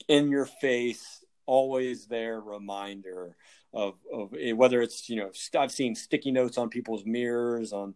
[0.07, 3.35] in your face always there reminder
[3.73, 7.95] of, of whether it's you know I've seen sticky notes on people's mirrors on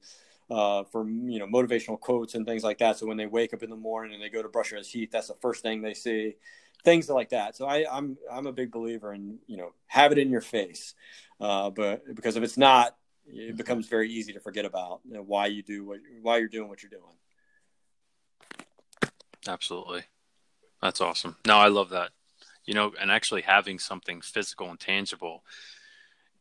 [0.50, 2.98] uh, for you know motivational quotes and things like that.
[2.98, 5.12] So when they wake up in the morning and they go to brush their teeth,
[5.12, 6.36] that's the first thing they see.
[6.84, 7.56] Things like that.
[7.56, 10.96] So I, I'm I'm a big believer in you know have it in your face,
[11.40, 12.96] uh, but because if it's not,
[13.28, 16.48] it becomes very easy to forget about you know, why you do what why you're
[16.48, 17.14] doing what you're doing.
[19.48, 20.04] Absolutely,
[20.82, 21.36] that's awesome.
[21.46, 22.12] No, I love that
[22.66, 25.44] you know, and actually having something physical and tangible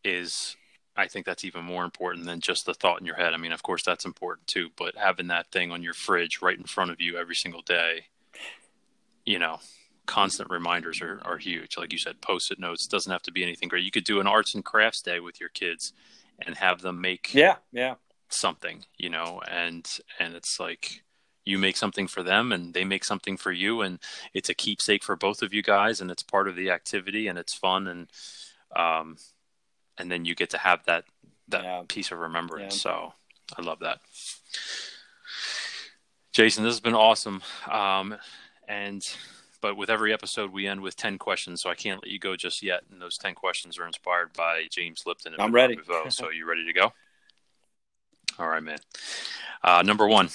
[0.05, 0.57] is
[0.97, 3.33] I think that's even more important than just the thought in your head.
[3.33, 6.59] I mean, of course that's important too, but having that thing on your fridge right
[6.59, 8.07] in front of you every single day,
[9.25, 9.61] you know,
[10.11, 11.79] constant reminders are, are huge.
[11.79, 13.85] Like you said, post-it notes doesn't have to be anything great.
[13.85, 15.93] You could do an arts and crafts day with your kids
[16.41, 17.95] and have them make yeah, yeah,
[18.29, 19.89] something, you know, and
[20.19, 21.05] and it's like
[21.45, 24.01] you make something for them and they make something for you and
[24.35, 27.39] it's a keepsake for both of you guys and it's part of the activity and
[27.39, 28.09] it's fun and
[28.77, 29.17] um
[29.97, 31.05] and then you get to have that
[31.49, 31.83] that yeah.
[31.89, 32.93] piece of remembrance yeah.
[32.93, 33.13] so
[33.57, 33.99] i love that
[36.31, 38.15] jason this has been awesome um
[38.69, 39.17] and
[39.61, 42.37] but with every episode we end with 10 questions so i can't let you go
[42.37, 46.31] just yet and those 10 questions are inspired by james lipton and i'm ready so
[46.31, 46.93] you ready to go
[48.39, 48.79] all right man
[49.63, 50.31] uh, number one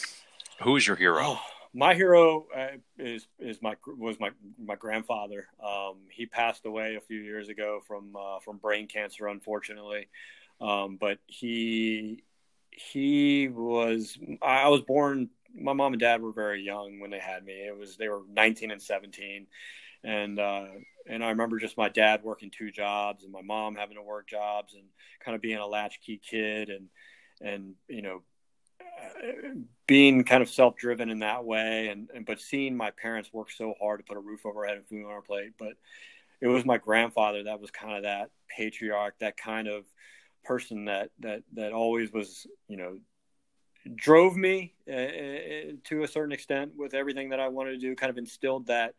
[0.62, 1.22] who is your hero?
[1.22, 1.42] Oh,
[1.74, 4.32] my hero uh, is is my was my
[4.64, 5.48] my grandfather.
[5.64, 10.08] Um, he passed away a few years ago from uh, from brain cancer, unfortunately.
[10.62, 12.24] Um, but he
[12.72, 15.30] he was I was born.
[15.56, 17.54] My mom and dad were very young when they had me.
[17.54, 19.48] It was they were 19 and 17,
[20.04, 20.66] and uh,
[21.08, 24.28] and I remember just my dad working two jobs and my mom having to work
[24.28, 24.86] jobs and
[25.24, 26.90] kind of being a latchkey kid and
[27.42, 28.24] and you know
[29.88, 33.74] being kind of self-driven in that way and, and, but seeing my parents work so
[33.80, 35.74] hard to put a roof over our head and food on our plate but
[36.42, 39.86] it was my grandfather that was kind of that patriarch that kind of
[40.44, 42.98] person that that that always was you know
[43.94, 48.10] drove me uh, to a certain extent with everything that I wanted to do kind
[48.10, 48.96] of instilled that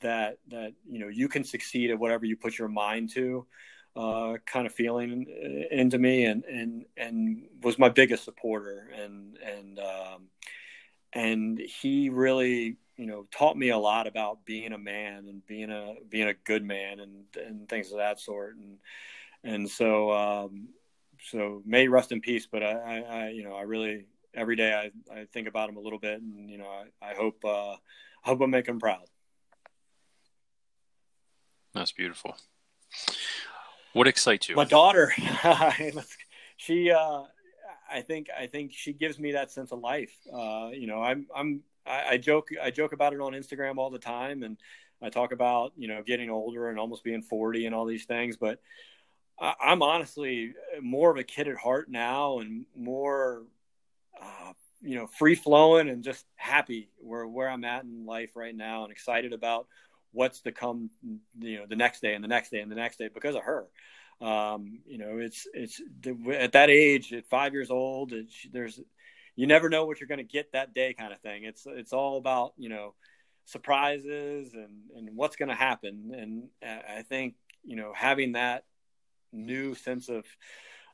[0.00, 3.46] that that you know you can succeed at whatever you put your mind to
[3.96, 5.26] uh, kind of feeling
[5.70, 10.28] into me, and and and was my biggest supporter, and and um,
[11.12, 15.70] and he really you know taught me a lot about being a man and being
[15.70, 18.78] a being a good man and and things of that sort, and
[19.42, 20.68] and so um,
[21.24, 22.46] so may rest in peace.
[22.46, 25.76] But I, I, I you know I really every day I, I think about him
[25.76, 27.76] a little bit, and you know, I, I hope uh, I
[28.24, 29.04] hope I make him proud.
[31.74, 32.36] That's beautiful.
[33.92, 34.56] What excites you?
[34.56, 35.12] My daughter,
[36.56, 37.22] she, uh,
[37.90, 40.12] I think, I think she gives me that sense of life.
[40.32, 43.90] Uh, you know, I'm, I'm, I, I joke, I joke about it on Instagram all
[43.90, 44.56] the time, and
[45.00, 48.36] I talk about you know getting older and almost being 40 and all these things,
[48.36, 48.60] but
[49.40, 53.44] I, I'm honestly more of a kid at heart now, and more,
[54.20, 58.54] uh, you know, free flowing and just happy where where I'm at in life right
[58.54, 59.66] now, and excited about
[60.12, 60.90] what's to come,
[61.38, 63.42] you know, the next day and the next day and the next day because of
[63.42, 63.66] her.
[64.20, 65.80] Um, you know, it's it's
[66.32, 68.12] at that age, at five years old,
[68.52, 68.80] there's
[69.36, 71.44] you never know what you're going to get that day, kind of thing.
[71.44, 72.94] It's it's all about you know
[73.44, 76.12] surprises and and what's going to happen.
[76.12, 78.64] And I think you know having that
[79.32, 80.24] new sense of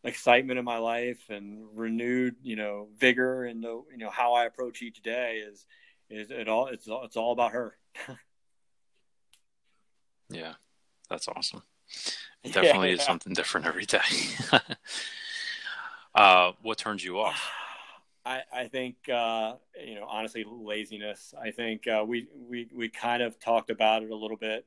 [0.05, 4.45] excitement in my life and renewed you know vigor and the you know how I
[4.45, 5.67] approach each day is
[6.11, 7.77] is it all it's all it's all about her.
[10.31, 10.55] Yeah,
[11.09, 11.63] that's awesome.
[12.43, 13.01] It definitely yeah, yeah.
[13.01, 14.01] is something different every day.
[16.15, 17.51] uh, what turns you off?
[18.27, 19.55] I, I think uh,
[19.87, 21.35] you know honestly laziness.
[21.41, 24.67] I think uh, we we we kind of talked about it a little bit.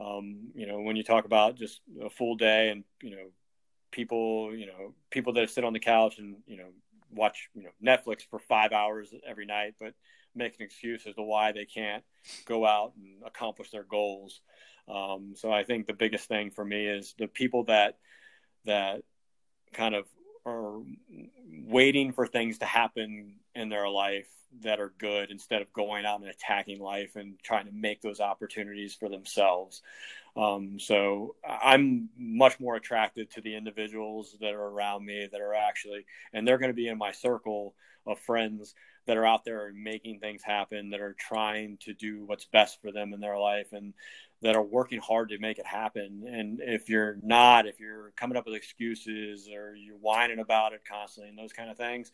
[0.00, 3.26] Um, you know when you talk about just a full day and you know
[3.96, 6.68] people you know people that sit on the couch and you know
[7.10, 9.94] watch you know Netflix for five hours every night, but
[10.34, 12.04] make an excuse as to why they can't
[12.44, 14.42] go out and accomplish their goals.
[14.86, 17.96] Um, so I think the biggest thing for me is the people that
[18.66, 19.02] that
[19.72, 20.04] kind of
[20.44, 20.80] are
[21.66, 24.28] waiting for things to happen in their life
[24.62, 28.20] that are good instead of going out and attacking life and trying to make those
[28.20, 29.82] opportunities for themselves.
[30.36, 35.54] Um, so I'm much more attracted to the individuals that are around me that are
[35.54, 37.74] actually, and they're going to be in my circle
[38.06, 38.74] of friends
[39.06, 42.92] that are out there making things happen, that are trying to do what's best for
[42.92, 43.72] them in their life.
[43.72, 43.94] And
[44.42, 46.24] that are working hard to make it happen.
[46.28, 50.82] And if you're not, if you're coming up with excuses or you're whining about it
[50.86, 52.12] constantly and those kind of things,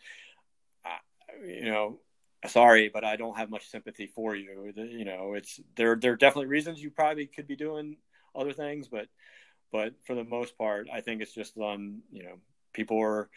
[1.44, 1.98] you know,
[2.46, 4.72] sorry, but I don't have much sympathy for you.
[4.76, 5.96] You know, it's there.
[5.96, 7.96] There are definitely reasons you probably could be doing
[8.34, 9.08] other things, but
[9.70, 12.34] but for the most part, I think it's just on you know
[12.72, 13.28] people are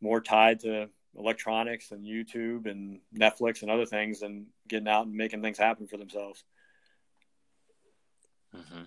[0.00, 5.14] more tied to electronics and YouTube and Netflix and other things and getting out and
[5.14, 6.44] making things happen for themselves.
[8.54, 8.82] Mm-hmm.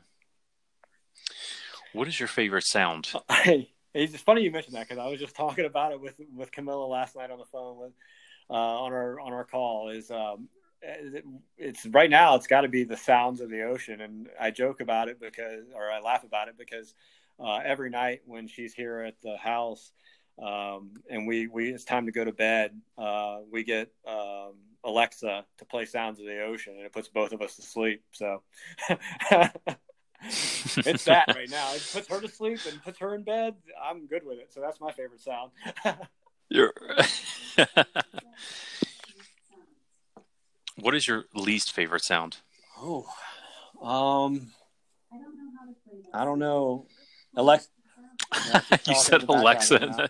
[1.94, 3.12] What is your favorite sound?
[3.94, 6.86] it's funny you mentioned that because I was just talking about it with with Camilla
[6.86, 7.94] last night on the phone with
[8.50, 9.90] uh, on our on our call.
[9.90, 10.48] Is um,
[11.58, 14.82] it's right now it's got to be the sounds of the ocean, and I joke
[14.82, 16.94] about it because, or I laugh about it because
[17.40, 19.92] uh, every night when she's here at the house,
[20.42, 25.46] um, and we we it's time to go to bed, uh, we get um, Alexa
[25.58, 28.04] to play sounds of the ocean, and it puts both of us to sleep.
[28.12, 28.44] So
[30.22, 31.74] it's that right now.
[31.74, 33.56] It puts her to sleep and puts her in bed.
[33.82, 34.54] I'm good with it.
[34.54, 35.52] So that's my favorite sound.
[36.50, 36.74] You're.
[40.76, 42.38] what is your least favorite sound?
[42.78, 43.06] Oh,
[43.82, 44.52] um,
[45.12, 45.52] I don't know.
[45.60, 45.74] How to
[46.14, 46.86] I don't know.
[47.36, 47.70] Alexa.
[48.88, 50.10] you said Alexa.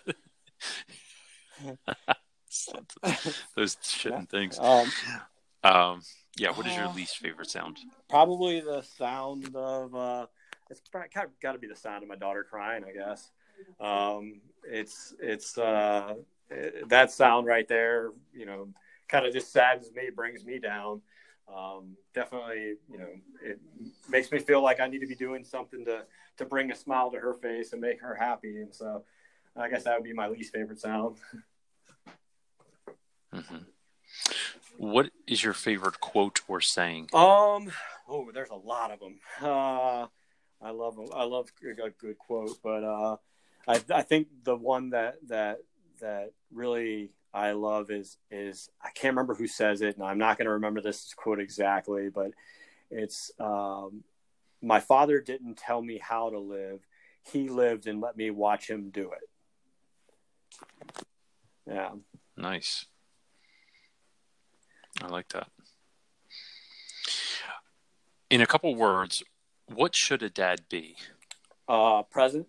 [3.56, 4.58] those shitting things.
[4.58, 4.90] Um,
[5.62, 6.02] um,
[6.36, 6.50] yeah.
[6.50, 7.78] What is your uh, least favorite sound?
[8.08, 9.94] Probably the sound of.
[9.94, 10.26] Uh,
[10.70, 10.80] it's
[11.42, 12.84] got to be the sound of my daughter crying.
[12.84, 13.30] I guess.
[13.80, 16.14] Um, it's it's uh,
[16.88, 18.10] that sound right there.
[18.32, 18.68] You know,
[19.08, 21.02] kind of just saddens me, brings me down.
[21.54, 23.08] Um, definitely, you know,
[23.42, 23.60] it
[24.08, 26.04] makes me feel like I need to be doing something to
[26.38, 28.56] to bring a smile to her face and make her happy.
[28.56, 29.04] And so,
[29.56, 31.16] I guess that would be my least favorite sound.
[33.34, 33.64] Mm-hmm.
[34.76, 37.08] What is your favorite quote or saying?
[37.12, 37.70] Um,
[38.08, 39.18] oh, there's a lot of them.
[39.42, 40.06] Uh,
[40.62, 43.16] I love I love a good quote, but uh,
[43.68, 45.58] I I think the one that that
[46.00, 50.38] that really I love is is I can't remember who says it, and I'm not
[50.38, 52.30] going to remember this quote exactly, but
[52.90, 54.04] it's um,
[54.62, 56.86] my father didn't tell me how to live;
[57.32, 61.04] he lived and let me watch him do it.
[61.66, 61.90] Yeah.
[62.36, 62.86] Nice.
[65.02, 65.48] I like that.
[68.30, 69.22] In a couple words,
[69.66, 70.96] what should a dad be?
[71.68, 72.46] Uh, present,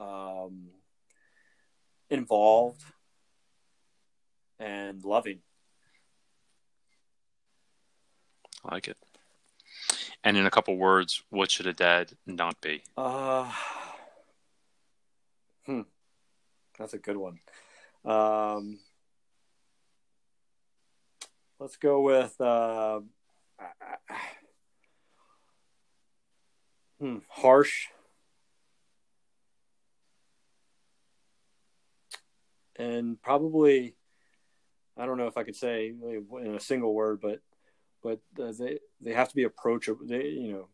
[0.00, 0.68] um,
[2.10, 2.82] involved,
[4.58, 5.40] and loving.
[8.64, 8.96] I like it.
[10.22, 12.82] And in a couple words, what should a dad not be?
[12.96, 13.52] Uh,
[15.66, 15.82] hmm,
[16.78, 17.40] that's a good one.
[18.04, 18.78] Um,
[21.58, 23.00] let's go with uh,
[26.98, 27.88] hmm, harsh.
[32.76, 33.94] And probably,
[34.96, 37.40] I don't know if I could say in a single word, but
[38.02, 40.06] but uh, they they have to be approachable.
[40.06, 40.68] They you know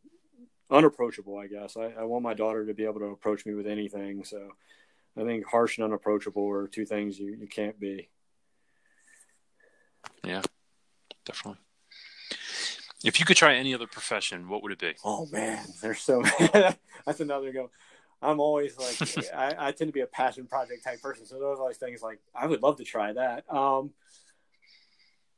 [0.71, 1.39] unapproachable.
[1.39, 4.25] I guess I, I want my daughter to be able to approach me with anything.
[4.25, 4.53] So
[5.17, 8.09] I think harsh and unapproachable are two things you, you can't be.
[10.25, 10.43] Yeah,
[11.25, 11.61] definitely.
[13.03, 14.95] If you could try any other profession, what would it be?
[15.05, 16.23] Oh man, there's so
[17.07, 17.71] that's another go.
[18.23, 21.59] I'm always like I, I, tend to be a passion project type person, so those
[21.59, 23.45] are always things like I would love to try that.
[23.53, 23.93] Um,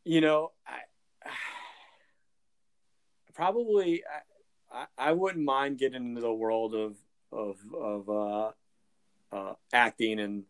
[0.04, 1.28] you know, I,
[3.34, 4.02] probably
[4.72, 6.96] I, I wouldn't mind getting into the world of
[7.30, 8.50] of of uh,
[9.32, 10.44] uh, acting and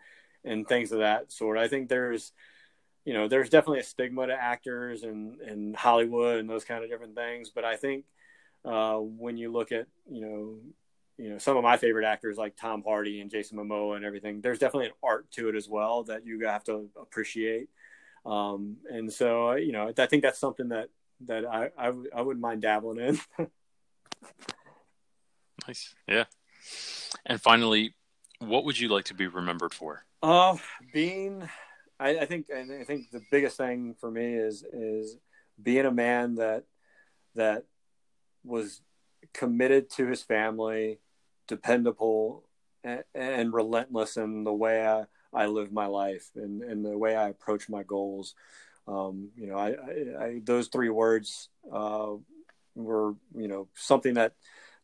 [0.44, 1.58] and things of that sort.
[1.58, 2.32] I think there's
[3.04, 6.90] you know, there's definitely a stigma to actors and, and Hollywood and those kind of
[6.90, 7.50] different things.
[7.50, 8.04] But I think
[8.64, 10.58] uh, when you look at, you know,
[11.18, 14.40] you know, some of my favorite actors like Tom Hardy and Jason Momoa and everything,
[14.40, 17.68] there's definitely an art to it as well that you have to appreciate.
[18.24, 20.88] Um, and so, you know, I think that's something that,
[21.26, 23.20] that I, I, I wouldn't mind dabbling in.
[25.68, 25.94] nice.
[26.08, 26.24] Yeah.
[27.26, 27.94] And finally,
[28.38, 30.04] what would you like to be remembered for?
[30.22, 30.56] Uh,
[30.92, 31.48] being
[32.02, 35.16] I, I think I think the biggest thing for me is is
[35.62, 36.64] being a man that
[37.36, 37.64] that
[38.44, 38.80] was
[39.32, 40.98] committed to his family,
[41.46, 42.44] dependable,
[42.84, 47.16] and, and relentless in the way I, I live my life and, and the way
[47.16, 48.34] I approach my goals.
[48.86, 52.12] Um, you know, I, I, I, those three words uh,
[52.74, 54.34] were you know something that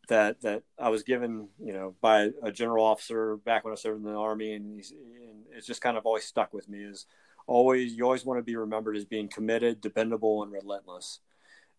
[0.08, 4.04] that that I was given, you know, by a general officer back when I served
[4.04, 6.78] in the army, and, and it's just kind of always stuck with me.
[6.78, 7.06] Is
[7.46, 11.20] always you always want to be remembered as being committed, dependable, and relentless,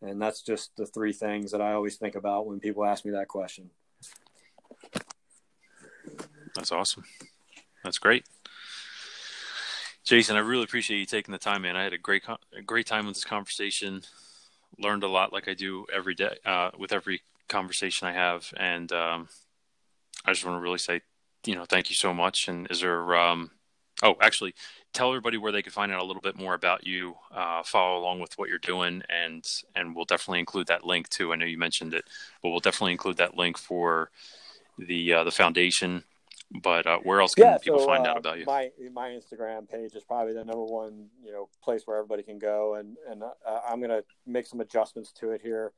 [0.02, 3.12] and that's just the three things that I always think about when people ask me
[3.12, 3.70] that question.
[6.56, 7.04] That's awesome.
[7.84, 8.26] That's great.
[10.04, 11.76] Jason, I really appreciate you taking the time, man.
[11.76, 12.24] I had a great,
[12.58, 14.02] a great time with this conversation.
[14.80, 18.92] Learned a lot, like I do every day, uh, with every conversation I have, and
[18.92, 19.28] um,
[20.26, 21.02] I just want to really say,
[21.46, 22.48] you know, thank you so much.
[22.48, 23.52] And is there, um,
[24.02, 24.56] oh, actually,
[24.94, 28.00] tell everybody where they can find out a little bit more about you, uh, follow
[28.00, 31.32] along with what you're doing, and and we'll definitely include that link too.
[31.34, 32.06] I know you mentioned it,
[32.42, 34.12] but we'll definitely include that link for
[34.78, 36.04] the uh, the foundation.
[36.64, 38.46] But uh, where else can yeah, people so, find out uh, about you?
[38.46, 42.40] My my Instagram page is probably the number one you know place where everybody can
[42.40, 45.74] go, and and uh, I'm gonna make some adjustments to it here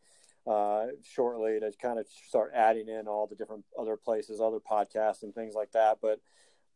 [0.47, 5.23] uh, shortly to kind of start adding in all the different other places, other podcasts
[5.23, 5.97] and things like that.
[6.01, 6.21] But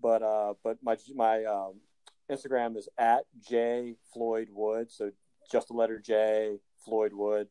[0.02, 1.76] but uh, but my my um,
[2.32, 5.12] Instagram is at J Floyd Wood, so
[5.52, 7.48] just the letter J Floyd Wood.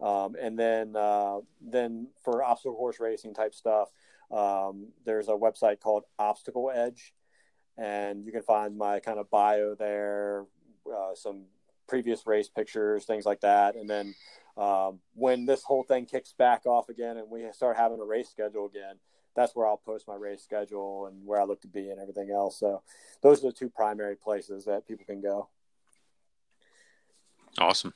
[0.00, 3.88] Um, and then uh, then for obstacle course racing type stuff,
[4.30, 7.12] um, there's a website called Obstacle Edge,
[7.76, 10.44] and you can find my kind of bio there,
[10.86, 11.46] uh, some
[11.88, 14.14] previous race pictures, things like that, and then
[14.58, 18.28] um, when this whole thing kicks back off again and we start having a race
[18.28, 18.96] schedule again,
[19.38, 22.30] that's where I'll post my race schedule and where I look to be and everything
[22.30, 22.58] else.
[22.58, 22.82] So
[23.22, 25.48] those are the two primary places that people can go.
[27.56, 27.94] Awesome.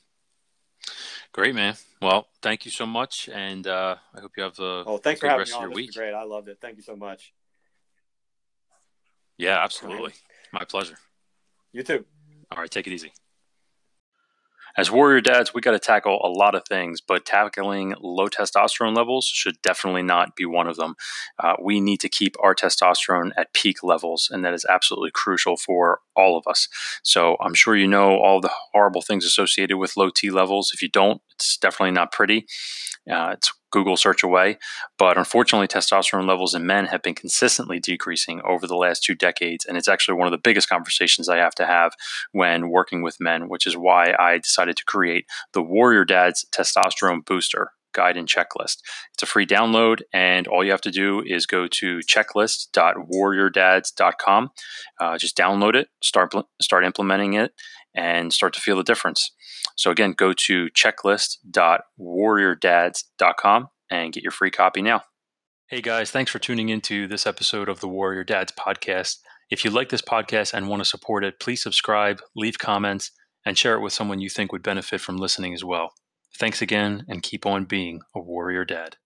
[1.32, 1.74] Great, man.
[2.00, 5.28] Well, thank you so much, and uh, I hope you have a oh, thanks for
[5.28, 5.68] having me on.
[5.70, 5.94] This week.
[5.94, 6.12] great.
[6.12, 6.58] I loved it.
[6.60, 7.32] Thank you so much.
[9.38, 10.12] Yeah, absolutely.
[10.52, 10.96] My pleasure.
[11.72, 12.04] You too.
[12.50, 13.12] All right, take it easy.
[14.76, 18.96] As warrior dads, we got to tackle a lot of things, but tackling low testosterone
[18.96, 20.94] levels should definitely not be one of them.
[21.38, 25.56] Uh, we need to keep our testosterone at peak levels, and that is absolutely crucial
[25.56, 26.68] for all of us.
[27.02, 30.72] So I'm sure you know all the horrible things associated with low T levels.
[30.72, 32.46] If you don't, it's definitely not pretty.
[33.10, 34.58] Uh, it's Google search away.
[34.98, 39.64] But unfortunately, testosterone levels in men have been consistently decreasing over the last two decades.
[39.64, 41.94] And it's actually one of the biggest conversations I have to have
[42.30, 47.24] when working with men, which is why I decided to create the Warrior Dads Testosterone
[47.24, 48.78] Booster guide and checklist.
[49.12, 54.50] It's a free download, and all you have to do is go to checklist.warriordads.com.
[54.98, 57.52] Uh, just download it, start start implementing it,
[57.94, 59.30] and start to feel the difference.
[59.76, 65.02] So again, go to checklist.warriordads.com and get your free copy now.
[65.68, 69.18] Hey guys, thanks for tuning into this episode of the Warrior Dads podcast.
[69.50, 73.10] If you like this podcast and want to support it, please subscribe, leave comments,
[73.44, 75.92] and share it with someone you think would benefit from listening as well.
[76.38, 78.96] Thanks again, and keep on being a warrior dad.